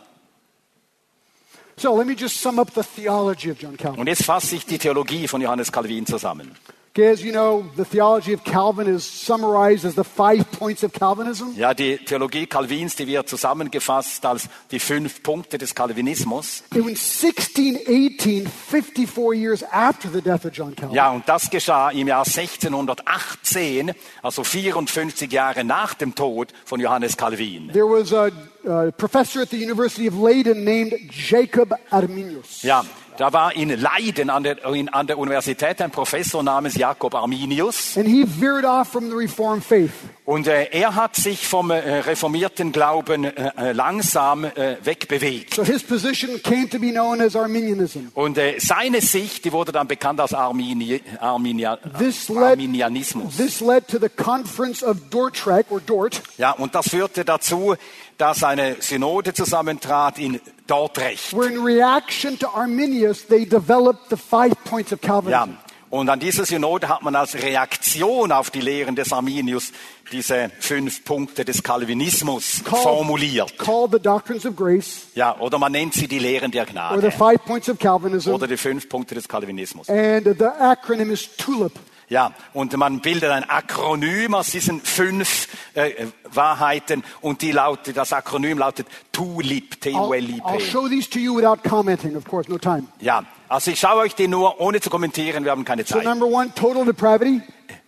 [1.76, 4.00] So let me just sum up the theology of John Calvin.
[4.00, 6.56] Und jetzt fasse ich die Theologie von Johannes Calvin zusammen.
[6.98, 11.54] As you know, the theology of Calvin is summarized as the five points of Calvinism.
[11.56, 16.64] Ja, die Theologie Calvins, die wird zusammengefasst als die fünf Punkte des Calvinismus.
[16.74, 22.08] In 1618, 54 years after the death of John Calvin, Ja, und das geschah im
[22.08, 23.92] Jahr 1618,
[24.22, 27.70] also 54 Jahre nach dem Tod von Johannes Calvin.
[27.72, 28.30] there was a,
[28.68, 32.62] a professor at the University of Leiden named Jacob Arminius.
[32.62, 32.84] Ja,
[33.18, 37.96] da war in Leiden an der, in, an der Universität ein Professor namens Jakob Arminius.
[37.96, 39.90] And he veered off from the Reformed faith.
[40.24, 45.54] Und äh, er hat sich vom äh, reformierten Glauben äh, äh, langsam äh, wegbewegt.
[45.54, 48.08] So his position came to be known as Arminianism.
[48.14, 53.36] Und äh, seine Sicht, die wurde dann bekannt als Armini, Arminia, This led, Arminianismus.
[53.36, 57.74] this led to the conference of Dordrecht or Dort, Ja, und das führte dazu,
[58.18, 61.32] dass eine Synode zusammentrat in Dordrecht.
[61.36, 65.56] where in reaction to Arminius, they developed the five points of Ja, Calvinism.
[65.90, 69.72] und an dieser Synode hat man als Reaktion auf die Lehren des Arminius
[70.12, 73.56] diese fünf Punkte des Calvinismus formuliert.
[73.58, 76.72] called the doctrines of grace, Ja, oder man nennt sie die Lehren der or the
[76.72, 77.10] Gnade.
[77.12, 79.88] five points of Calvinism, Oder die fünf Punkte des Calvinismus.
[79.88, 81.72] and the acronym is TULIP.
[82.10, 87.98] Ja, und man bildet ein Akronym aus diesen fünf äh, äh, Wahrheiten und die lautet,
[87.98, 90.60] das Akronym lautet TULIP, I'll, I'll T-U-L-I-P.
[90.60, 92.84] show these to you without commenting, of course, no time.
[93.00, 96.04] Ja, also ich schaue euch die nur ohne zu kommentieren, wir haben keine So Zeit.
[96.04, 97.42] number one, total depravity.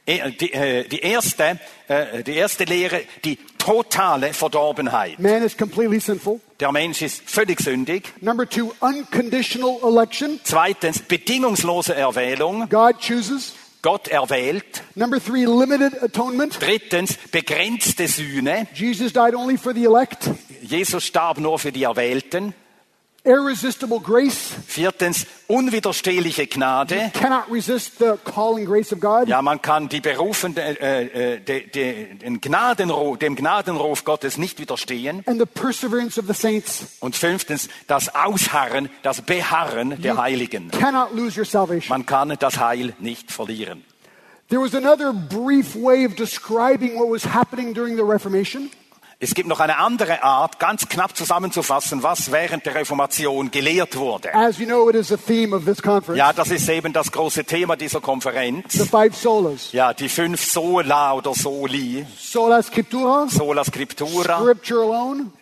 [0.07, 5.19] Die, äh, die, erste, äh, die erste Lehre, die totale Verdorbenheit.
[5.21, 6.41] Man is completely sinful.
[6.59, 8.13] Der Mensch ist völlig sündig.
[8.21, 10.41] Number two, unconditional election.
[10.43, 12.69] Zweitens, bedingungslose Erwählung.
[12.69, 13.55] God chooses.
[13.83, 14.83] Gott erwählt.
[14.95, 16.59] Number three, limited atonement.
[16.61, 18.67] Drittens, begrenzte Sühne.
[18.75, 20.31] Jesus died only for the elect.
[20.61, 22.55] Jesus starb nur für die Erwählten.
[23.23, 24.55] Irresistible grace.
[24.67, 27.11] Viertens, unwiderstehliche Gnade.
[27.13, 29.29] Cannot resist the calling grace of God.
[29.29, 34.59] Ja, man kann die berufende, äh, äh, de, de, den Gnadenruf, dem Gnadenruf Gottes nicht
[34.59, 35.23] widerstehen.
[35.27, 36.97] And the perseverance of the saints.
[37.01, 40.71] Und fünftens, das Ausharren, das Beharren der Heiligen.
[40.71, 41.91] Cannot lose your salvation.
[41.91, 43.85] Man kann das Heil nicht verlieren.
[44.49, 48.71] There was another brief way of describing what was happening during the Reformation.
[49.23, 54.35] Es gibt noch eine andere Art, ganz knapp zusammenzufassen, was während der Reformation gelehrt wurde.
[54.35, 56.17] As you know, it is the theme of this conference.
[56.19, 58.79] Ja, das ist eben das große Thema dieser Konferenz.
[59.73, 62.07] Ja, die fünf Sola oder Soli.
[62.19, 64.43] Sola scriptura, Sola Scriptura,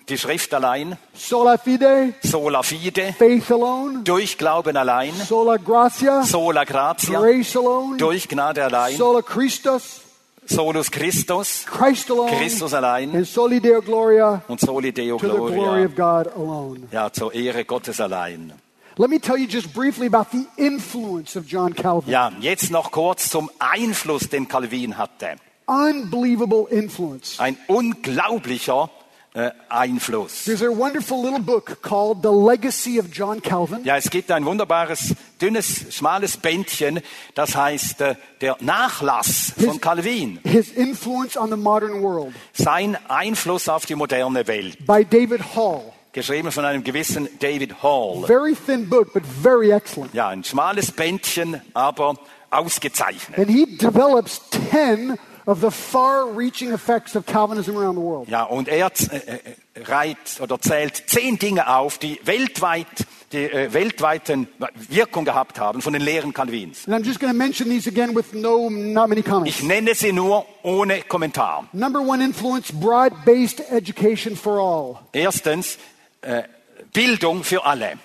[0.08, 0.98] die Schrift allein.
[1.14, 4.00] Sola fide, Sola Fide, faith alone.
[4.02, 5.12] durch Glauben allein.
[5.14, 7.96] Sola gratia, Sola Gratia, grace alone.
[7.96, 8.96] durch Gnade allein.
[8.96, 10.00] Sola Christus,
[10.48, 12.30] Solus Christus, Christ alone.
[12.36, 13.14] Christus allein.
[13.14, 15.84] And soli deo gloria Und Soli Deo to the glory Gloria.
[15.86, 16.88] of God alone.
[16.90, 18.52] Ja, zur Ehre Gottes allein.
[18.96, 22.10] Let me tell you just briefly about the influence of John Calvin.
[22.10, 25.36] Ja, jetzt noch kurz zum Einfluss, den Calvin hatte.
[25.66, 27.38] Unbelievable influence.
[27.38, 28.90] Ein unglaublicher
[29.34, 30.44] äh, Einfluss.
[30.44, 33.84] There's a wonderful little book called The Legacy of John Calvin.
[33.84, 37.00] Ja, es gibt ein wunderbares, dünnes, schmales Bändchen,
[37.34, 43.68] das heißt äh, der Nachlass von Calvin, His influence on the modern world sein Einfluss
[43.68, 45.92] auf die moderne Welt, by David Hall.
[46.12, 48.24] geschrieben von einem gewissen David Hall.
[48.26, 50.12] Very thin book, but very excellent.
[50.14, 52.16] Ja, ein schmales Bändchen, aber
[52.50, 53.38] ausgezeichnet.
[53.38, 55.18] And he develops 10
[55.48, 58.28] of the far reaching effects of Calvinism around the world.
[58.28, 62.86] Ja, und er äh, äh, reiht oder zählt zehn Dinge auf, die weltweit
[63.32, 64.48] die äh, weltweiten
[64.88, 66.86] Wirkung gehabt haben von den Lehren Calvins.
[66.86, 69.58] And I'm just going to mention these again with no, not many comments.
[69.58, 71.68] Ich nenne sie nur ohne Kommentar.
[71.72, 74.98] Number one influence, broad-based education for all.
[75.12, 75.78] Erstens,
[76.22, 76.44] äh,
[76.92, 77.98] Bildung für alle.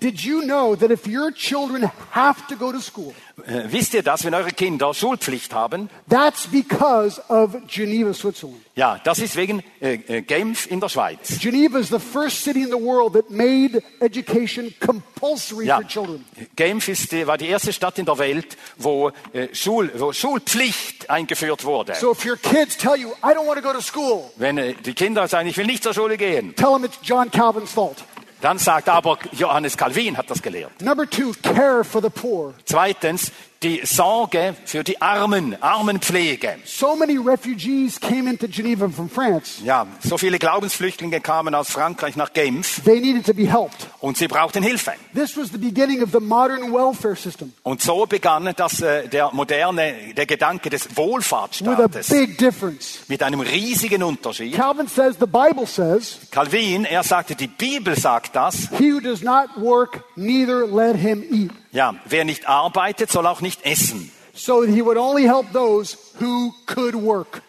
[0.00, 3.14] Did you know that if your children have to go to school,
[3.46, 5.90] Äh, wisst ihr das, wenn eure Kinder Schulpflicht haben?
[6.08, 8.60] that's because of Geneva, Switzerland.
[8.74, 11.38] Ja, das ist wegen äh, äh, Genf in der Schweiz.
[11.40, 16.24] Geneva is the first city in the world that made education compulsory Ja, for children.
[16.56, 21.08] Genf ist, die- war die erste Stadt in der Welt, wo, äh, Schul, wo Schulpflicht
[21.10, 21.94] eingeführt wurde.
[21.94, 24.74] So if your kids tell you, I don't want to go to school, Wenn äh,
[24.74, 28.02] die Kinder sagen, ich will nicht zur Schule gehen, tell them it's John Calvin's fault.
[28.40, 30.80] Dann sagt aber Johannes Calvin hat das gelehrt.
[30.80, 32.54] Number two, care for the poor.
[32.64, 33.32] Zweitens,
[33.62, 36.56] die Sorge für die Armen, Armenpflege.
[36.64, 39.62] So many refugees came into Geneva from France.
[39.64, 43.86] Ja, so viele Glaubensflüchtlinge kamen aus Frankreich nach Genf They needed to be helped.
[44.00, 44.92] und sie brauchten Hilfe.
[45.14, 49.30] This was the beginning of the modern welfare system Und so begann das, äh, der
[49.32, 53.00] moderne, der Gedanke des with a Wohlfahrtsstaates big difference.
[53.08, 54.54] mit einem riesigen Unterschied.
[54.54, 58.68] Calvin says, the Bible says, Calvin, er sagte, die Bibel sagt das.
[58.78, 61.50] he who does not work, neither let him eat.
[61.76, 64.10] Ja, wer nicht arbeitet, soll auch nicht essen.
[64.32, 67.42] So he would only help those who could work.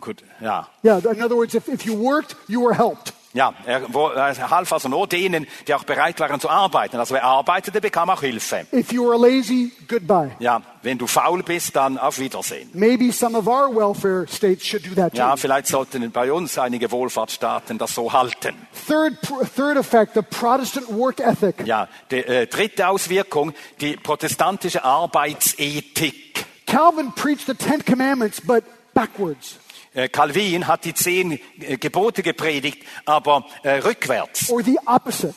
[0.00, 0.66] Gut, ja.
[0.82, 3.12] Yeah, in other words, if, if you worked, you were helped.
[3.34, 6.98] Ja, er, er half also nur denen, die auch bereit waren zu arbeiten.
[6.98, 8.64] Also wer arbeitete, bekam auch Hilfe.
[8.72, 10.30] If you were lazy, goodbye.
[10.38, 12.70] Ja, wenn du faul bist, dann auf Wiedersehen.
[12.72, 15.18] Maybe some of our welfare states should do that too.
[15.18, 18.54] Ja, vielleicht sollten bei uns einige Wohlfahrtsstaaten das so halten.
[18.86, 19.18] Third,
[19.56, 21.66] third effect, the Protestant work ethic.
[21.66, 26.46] Ja, die äh, dritte Auswirkung, die protestantische Arbeitsethik.
[26.66, 28.62] Calvin preached the Ten Commandments, but
[28.94, 29.58] backwards.
[29.94, 35.34] Äh, Calvin hat die zehn äh, Gebote gepredigt, aber äh, rückwärts or the opposite.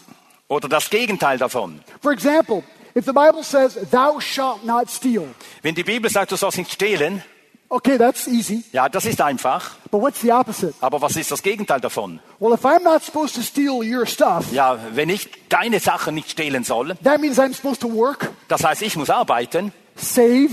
[0.48, 1.82] oder das Gegenteil davon.
[2.02, 2.64] For example,
[2.96, 5.28] if the Bible says, Thou shalt not steal,
[5.62, 7.22] Wenn die Bibel sagt, du sollst nicht stehlen,
[7.70, 9.76] okay, that's easy, ja, das ist einfach.
[9.92, 10.74] but what's the opposite?
[10.82, 12.20] Aber was ist das Gegenteil davon?
[12.40, 16.32] Well, if I'm not supposed to steal your stuff, Ja, wenn ich deine Sachen nicht
[16.32, 20.50] stehlen soll, that means I'm supposed to work, das heißt, ich muss arbeiten, save,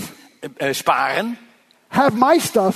[0.59, 1.38] äh, äh, sparen,
[1.90, 2.74] have my stuff,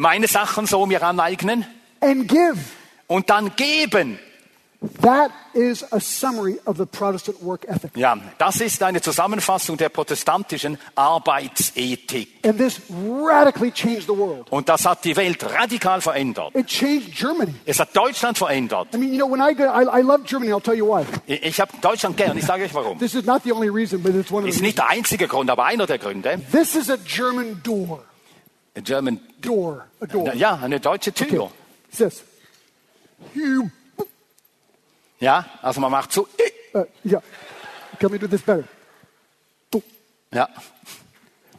[0.00, 1.64] meine Sachen so mir aneignen
[2.00, 2.58] and give.
[3.06, 4.18] und dann geben.
[5.02, 7.94] That is a summary of the Protestant work ethic.
[7.96, 12.42] Ja, das ist eine Zusammenfassung der protestantischen Arbeitsethik.
[12.42, 14.50] And this radically changed the world.
[14.50, 16.54] Und das hat die Welt radikal verändert.
[16.54, 17.52] It changed Germany.
[17.66, 18.94] Es hat Deutschland verändert.
[18.94, 21.04] I mean, you know, when I go, I, I love Germany, I'll tell you why.
[21.26, 22.98] Ich, habe Deutschland gern, ich sage euch warum.
[22.98, 25.28] This is not the only reason, but it's one of Ist the nicht der einzige
[25.28, 26.40] Grund, aber einer der Gründe.
[26.52, 28.02] This is a German door.
[28.80, 29.84] A German, Door.
[30.00, 30.34] A door.
[30.34, 31.50] ja, eine deutsche Tür.
[31.88, 32.22] It's this.
[35.18, 36.26] Ja, also man macht so.
[36.74, 37.20] uh, yeah.
[37.98, 38.64] Can we do this better?
[40.32, 40.48] Ja.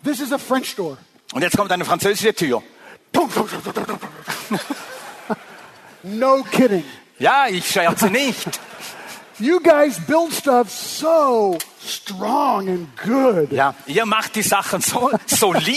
[0.04, 0.98] This is a French door.
[1.34, 2.64] Und jetzt kommt eine französische Tür.
[6.04, 6.84] No kidding.
[7.20, 8.60] Ja, ich scherze nicht.
[9.42, 13.52] You guys build stuff so strong and good.
[13.52, 15.68] Ja, ihr macht die Sachen so solid.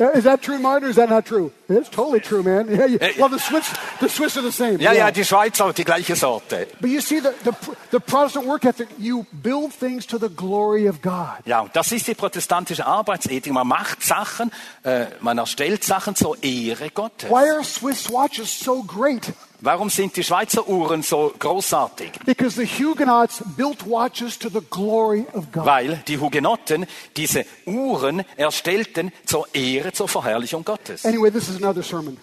[0.00, 1.52] Uh, Is that true, Martin, or is that not true?
[1.68, 2.66] It's totally true, man.
[2.68, 4.78] Yeah, you, Eh, well, the Swiss, the Swiss are the same.
[4.80, 6.66] Ja, ja, die Schweizer die gleiche Sorte.
[6.80, 7.52] But you see, the, the,
[7.92, 11.38] the Protestant work ethic, you build things to the glory of God.
[11.46, 13.52] Ja, und das ist die protestantische Arbeitsethik.
[13.52, 14.50] Man macht Sachen,
[14.82, 17.30] äh, man erstellt Sachen zur Ehre Gottes.
[17.30, 19.32] Why are Swiss watches so great?
[19.60, 22.12] Warum sind die Schweizer Uhren so großartig?
[22.24, 25.66] Because the Huguenots built watches to the glory of God.
[25.66, 26.86] Weil die Hugenotten
[27.16, 31.04] diese Uhren erstellten zur Ehre, zur Verherrlichung Gottes.
[31.04, 32.16] Anyway, this is another sermon.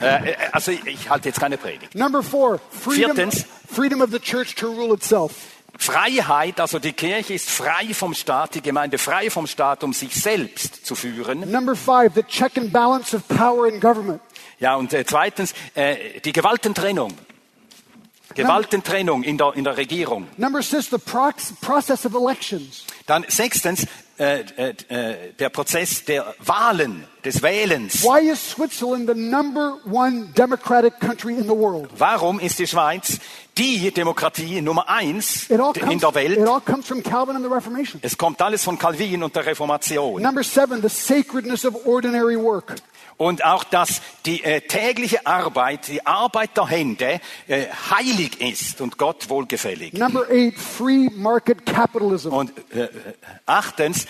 [0.00, 1.94] Äh, äh, also ich, ich halte jetzt keine Predigt.
[1.94, 3.44] Number four, freedom, Viertens.
[3.70, 5.32] freedom of the church to rule itself.
[5.76, 10.14] Freiheit, also die Kirche ist frei vom Staat, die Gemeinde frei vom Staat, um sich
[10.14, 11.50] selbst zu führen.
[11.50, 14.20] Number five, the check and balance of power in government.
[14.60, 17.12] Ja, und äh, zweitens äh, die Gewaltentrennung.
[18.34, 20.28] Gewaltentrennung in der, in der Regierung.
[20.36, 22.84] Number six, the process of elections.
[23.06, 23.86] Dann sechstens
[24.18, 28.04] äh, äh, äh, der Prozess der Wahlen, des Wählens.
[28.04, 31.88] Why is Switzerland the number one democratic country in the world?
[31.98, 33.18] Warum ist die Schweiz
[33.58, 36.48] die Demokratie Nummer eins It all in comes, der it Welt?
[36.48, 37.98] all comes from Calvin and the Reformation.
[38.02, 40.22] Es kommt alles von Calvin und der Reformation.
[40.22, 42.76] Number seven, the sacredness of ordinary work.
[43.20, 48.96] Und auch, dass die äh, tägliche Arbeit, die Arbeit der Hände äh, heilig ist und
[48.96, 49.92] Gott wohlgefällig.
[49.92, 52.30] Number eight, free market capitalism.
[52.30, 52.88] Und äh, äh,
[53.44, 54.06] achtens,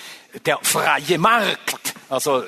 [0.47, 1.95] der freie Markt.
[2.09, 2.45] Also,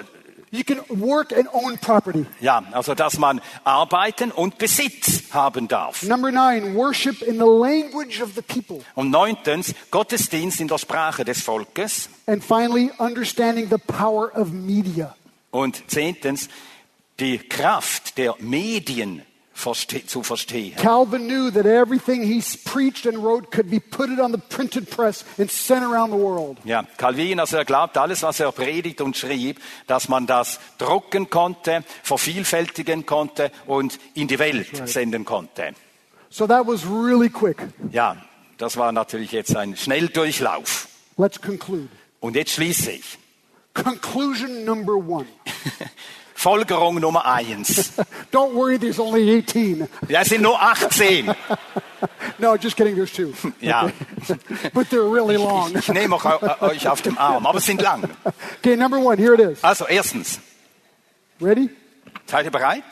[0.52, 2.26] You can work and own property.
[2.38, 6.04] ja, also, dass man arbeiten und Besitz haben darf.
[6.04, 8.84] Number nine, worship in the language of the people.
[8.94, 12.08] Und neuntens, Gottesdienst in der Sprache des Volkes.
[12.26, 15.16] And finally, understanding the power of media.
[15.52, 16.48] Und zehntens,
[17.20, 19.22] die Kraft der Medien
[19.52, 20.74] verste zu verstehen.
[20.76, 25.24] Calvin knew that everything he preached and wrote could be put on the printed press
[25.38, 26.58] and sent around the world.
[26.64, 31.30] Ja, Calvin, also er glaubt, alles, was er predigt und schrieb, dass man das drucken
[31.30, 35.74] konnte, vervielfältigen konnte und in die Welt senden konnte.
[36.30, 37.58] So that was really quick.
[37.92, 38.16] Ja,
[38.58, 40.88] das war natürlich jetzt ein Schnelldurchlauf.
[41.18, 41.88] Let's conclude.
[42.20, 43.18] Und jetzt schließe ich.
[43.74, 45.26] Conclusion number one.
[46.34, 47.96] Folgerung Nummer eins.
[48.32, 49.86] Don't worry, there's only 18.
[50.08, 51.34] Ja, es sind nur 18.
[52.38, 53.32] No, just kidding, there's two.
[53.60, 53.92] Ja,
[54.74, 55.76] But they're really long.
[55.76, 56.16] ich nehme
[56.60, 58.10] euch auf dem Arm, aber es sind lang.
[58.58, 59.62] Okay, number one, here it is.
[59.62, 60.40] Also erstens,
[61.40, 61.70] Ready?
[62.26, 62.82] seid ihr bereit?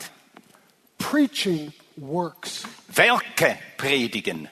[0.97, 2.63] Preaching works.
[2.87, 4.47] Werke predigen.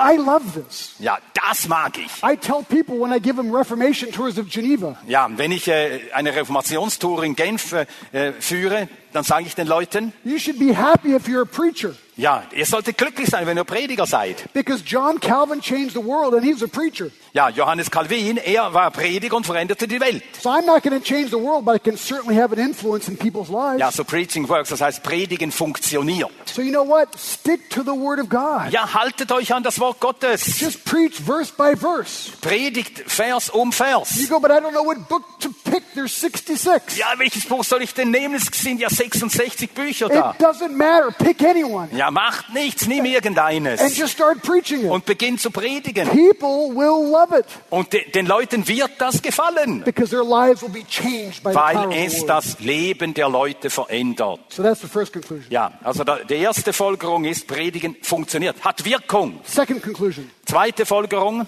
[0.00, 0.94] I love this.
[0.98, 2.22] Ja, das mag ich.
[2.24, 6.00] I tell people when I give them Reformation tours of Geneva, Ja, wenn ich äh,
[6.14, 7.74] eine Reformationstour in Genf
[8.12, 11.94] äh, führe, dann sage ich den Leuten, you should be happy if you're a preacher.
[12.16, 14.52] ja, ihr solltet glücklich sein, wenn ihr Prediger seid.
[14.52, 17.10] Because John Calvin changed the world and he was a preacher.
[17.32, 20.22] Ja, Johannes Calvin, er war Prediger und veränderte die Welt.
[20.40, 23.08] So I'm not going to change the world, but I can certainly have an influence
[23.08, 23.78] in people's lives.
[23.80, 26.30] Ja, so Preaching works, das heißt, Predigen funktioniert.
[26.44, 27.08] So you know what?
[27.18, 28.70] Stick to the Word of God.
[28.72, 30.60] Ja, haltet euch an das Wort Gottes.
[30.60, 32.32] Just preach verse by verse.
[32.40, 34.28] Predigt Vers um You Vers.
[34.28, 35.82] go, but I don't know what book to pick.
[35.94, 36.98] There's 66.
[36.98, 38.34] Ja, welches Buch soll ich denn nehmen?
[38.34, 40.32] Es sind ja 66 Bücher da.
[40.38, 41.10] It doesn't matter.
[41.12, 43.96] Pick anyone Ja, macht nichts, nimm and irgendeines.
[43.96, 44.90] just start preaching it.
[44.90, 46.06] Und beginn zu predigen.
[46.08, 49.82] People will love it Und de den Leuten wird das gefallen.
[49.84, 53.14] because their lives will be changed by the power weil of es the das Leben
[53.14, 54.40] der Leute verändert.
[54.50, 55.46] So that's the first conclusion.
[55.50, 59.40] Ja, also da, die erste Folgerung ist, Predigen funktioniert, hat Wirkung.
[59.44, 60.30] Second conclusion.
[60.44, 61.46] Zweite Folgerung,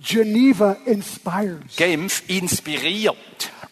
[0.00, 1.76] Geneva inspires.
[1.76, 3.16] Genf inspiriert.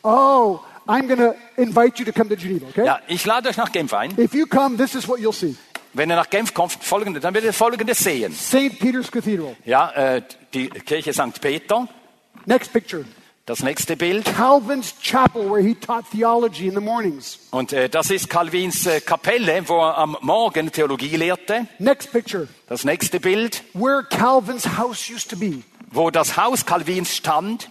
[0.03, 2.85] Oh, I'm going to invite you to come to Geneva, okay?
[2.85, 4.13] Ja, ich lade euch nach Genf ein.
[4.19, 5.57] If you come, this is what you'll see.
[5.95, 8.33] Wenn ihr nach Genf kommt, folgende, dann werdet ihr Folgendes sehen.
[8.33, 8.79] St.
[8.79, 9.57] Peter's Cathedral.
[9.65, 10.23] Ja, äh,
[10.53, 11.41] die Kirche St.
[11.41, 11.89] Peter,
[12.45, 13.05] Next picture.
[13.47, 14.25] das nächste Bild.
[14.37, 17.39] Calvin's chapel where he taught theology in the mornings.
[17.51, 21.67] Und äh, das ist Calvins äh, Kapelle, wo er am Morgen Theologie lehrte.
[21.79, 22.47] Next picture.
[22.69, 25.63] Das nächste Bild, Where Calvin's house used to be.
[25.91, 27.71] wo das Haus Calvins stand.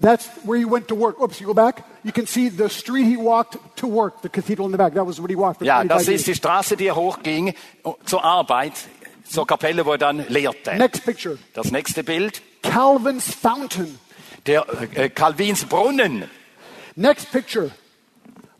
[0.00, 1.20] That's where he went to work.
[1.20, 1.84] Oops, you go back.
[2.02, 4.94] You can see the street he walked to work, the cathedral in the back.
[4.94, 6.34] That was what he walked for Ja, 25 das ist die.
[6.34, 8.72] Straße, die er hochging oh, zur Arbeit,
[9.24, 10.74] zur Kapelle, wo er dann lehrte.
[10.76, 11.38] Next picture.
[11.54, 13.98] Das nächste Bild, Calvin's fountain.
[14.46, 16.28] der äh, Calvins Brunnen.
[16.96, 17.70] Next picture.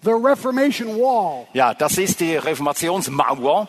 [0.03, 1.47] The Reformation wall.
[1.53, 3.69] Ja, das ist die Reformationsmauer.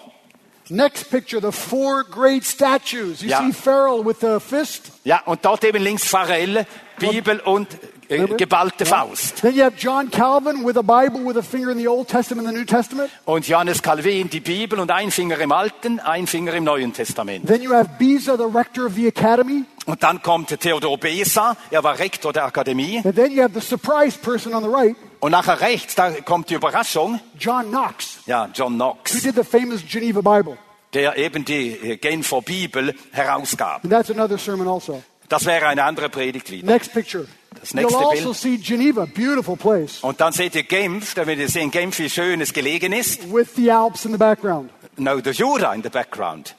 [0.70, 3.22] Next picture, the four great statues.
[3.22, 3.40] You Ja.
[3.42, 4.92] see Farrell with the fist.
[5.04, 6.66] Ja, und dort eben links Pharrell,
[6.98, 7.68] Bibel und
[8.10, 9.42] äh, geballte Faust.
[9.42, 12.48] Then you have John Calvin with a Bible with a finger in the Old Testament
[12.48, 13.10] and the New Testament.
[13.26, 17.48] Und Johannes Calvin die Bibel und ein Finger im Alten, ein Finger im Neuen Testament.
[17.48, 19.66] Then you have Beza, the rector of the academy.
[19.86, 23.02] Und dann kommt Theodor Besa, er war Rektor der Akademie.
[23.04, 26.50] And then you have the surprise person on the right, Und nachher rechts, da kommt
[26.50, 30.58] die Überraschung, John Knox, ja, John who Knox, did the famous Geneva Bible.
[30.94, 33.84] der eben die äh, Genfer Bibel herausgab.
[33.84, 35.04] And that's another sermon also.
[35.30, 36.68] Das wäre eine andere Predigt wieder.
[36.72, 37.26] Next picture.
[37.60, 38.38] Das You'll nächste also Bild.
[38.38, 42.10] see Geneva, beautiful place, Und dann seht ihr Genf, da werdet ihr sehen, Genf, wie
[42.10, 43.32] schön es gelegen ist.
[43.34, 44.70] with the Alps in the background.
[44.98, 46.54] No, the Jura in the background.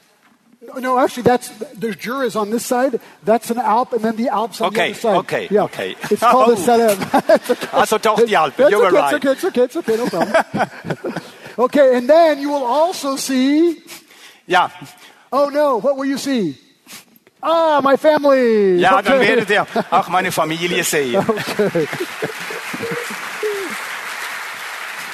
[0.81, 2.99] No, actually, that's the Jura is on this side.
[3.25, 5.17] That's an Alp, and then the Alps on Okay, the other side.
[5.19, 5.62] okay, yeah.
[5.64, 5.95] okay.
[6.11, 6.64] It's called the Oh.
[6.64, 6.99] Salem.
[7.29, 7.69] It's okay.
[7.73, 9.23] Also doch die Alpen, That's you were okay, right.
[9.23, 10.35] It's okay, it's okay, it's okay, no problem.
[11.59, 13.81] okay, and then you will also see.
[14.49, 14.71] Ja,
[15.31, 16.57] Oh no, what will you see?
[17.49, 18.78] Ah, my family.
[18.80, 19.28] ja, dann Okay.
[19.28, 21.24] werdet ihr auch meine Familie sehen.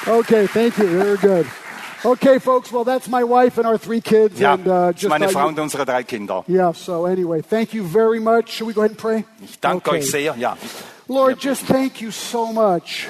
[0.07, 0.87] Okay, thank you.
[0.87, 1.45] Very good.
[2.03, 2.71] Okay, folks.
[2.71, 5.47] Well, that's my wife and our three kids, Ja, and uh, just meine Frau you-
[5.49, 6.43] und unsere drei Kinder.
[6.47, 6.73] yeah.
[6.73, 8.49] So anyway, thank you very much.
[8.49, 9.23] Should we go ahead and pray?
[9.41, 9.99] Ich danke Okay.
[9.99, 10.35] euch sehr.
[10.37, 10.57] Ja.
[11.07, 13.07] Lord, just thank you so much.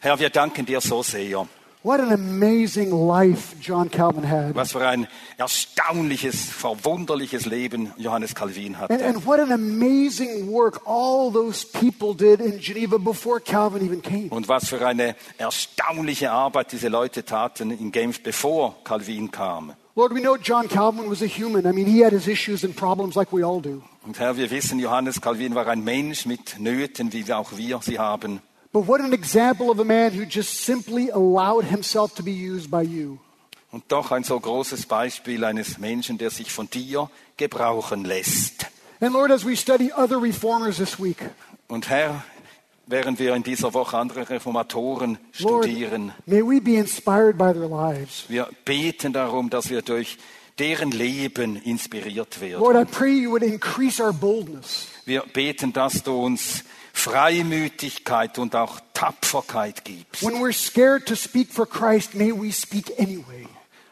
[0.00, 1.46] Herr, wir danken dir so sehr.
[1.86, 4.56] What an amazing life John Calvin had.
[4.56, 5.06] Was für ein
[5.38, 9.04] erstaunliches, verwunderliches Leben Johannes Calvin And, hatte.
[9.06, 14.30] and what an amazing work all those people did in Geneva before Calvin even came.
[14.30, 19.74] Und was für eine erstaunliche Arbeit diese Leute taten in Genf, bevor Calvin kam.
[19.94, 21.66] Lord, we know John Calvin was a human.
[21.66, 23.80] I mean, he had his issues and problems like we all do.
[24.04, 28.00] Und Herr, wir wissen, Johannes Calvin war ein Mensch mit Nöten, wie auch wir sie
[28.00, 28.40] haben.
[28.76, 32.70] But what an example of a man who just simply allowed himself to be used
[32.70, 33.18] by you.
[33.72, 37.08] Und doch ein so großes Beispiel eines Menschen, der sich von dir
[37.38, 38.66] gebrauchen lässt.
[39.00, 41.16] And Lord, as we study other reformers this week,
[41.68, 42.22] Und Herr,
[42.86, 47.68] während wir in dieser Woche andere Reformatoren Lord, studieren, may we be inspired by their
[47.68, 48.26] lives.
[48.28, 50.18] wir beten darum, dass wir durch
[50.58, 52.60] deren Leben inspiriert werden.
[52.60, 54.88] Lord, I pray you would increase our boldness.
[55.06, 56.62] Wir beten, dass du uns
[56.96, 60.22] Freimütigkeit und auch Tapferkeit gibst.
[60.22, 63.46] When we're scared to speak for Christ, may we speak anyway.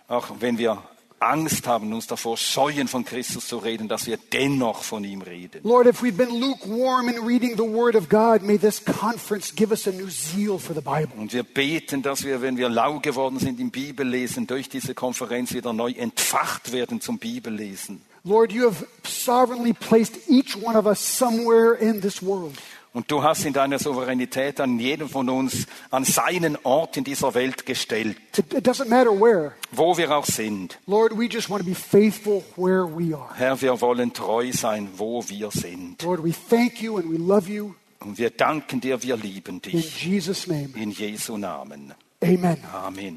[0.08, 0.82] Auch wenn wir
[1.20, 5.60] Angst haben, uns davor scheuen, von Christus zu reden, dass wir dennoch von ihm reden.
[5.62, 9.70] Lord, if we've been lukewarm in reading the Word of God, may this conference give
[9.70, 11.16] us a new zeal for the Bible.
[11.16, 15.52] Und wir beten, dass wir, wenn wir lau geworden sind im Bibellesen, durch diese Konferenz
[15.52, 18.02] wieder neu entfacht werden zum Bibellesen.
[18.26, 22.58] Lord, you have sovereignly placed each one of us somewhere in this world.
[22.94, 27.34] Und du hast in deiner Souveränität an jeden von uns an seinen Ort in dieser
[27.34, 29.52] Welt gestellt, It, it doesn't matter where.
[29.72, 30.78] wo wir auch sind.
[30.86, 33.28] Lord, we just want to be faithful where we are.
[33.34, 36.00] Herr, wir wollen treu sein, wo wir sind.
[36.04, 37.74] Lord, we thank you and we love you.
[37.98, 40.04] Und wir danken dir, wir lieben In dich.
[40.04, 41.94] Jesus' name, In Jesu Namen.
[42.22, 42.58] amen.
[42.72, 43.16] Amen.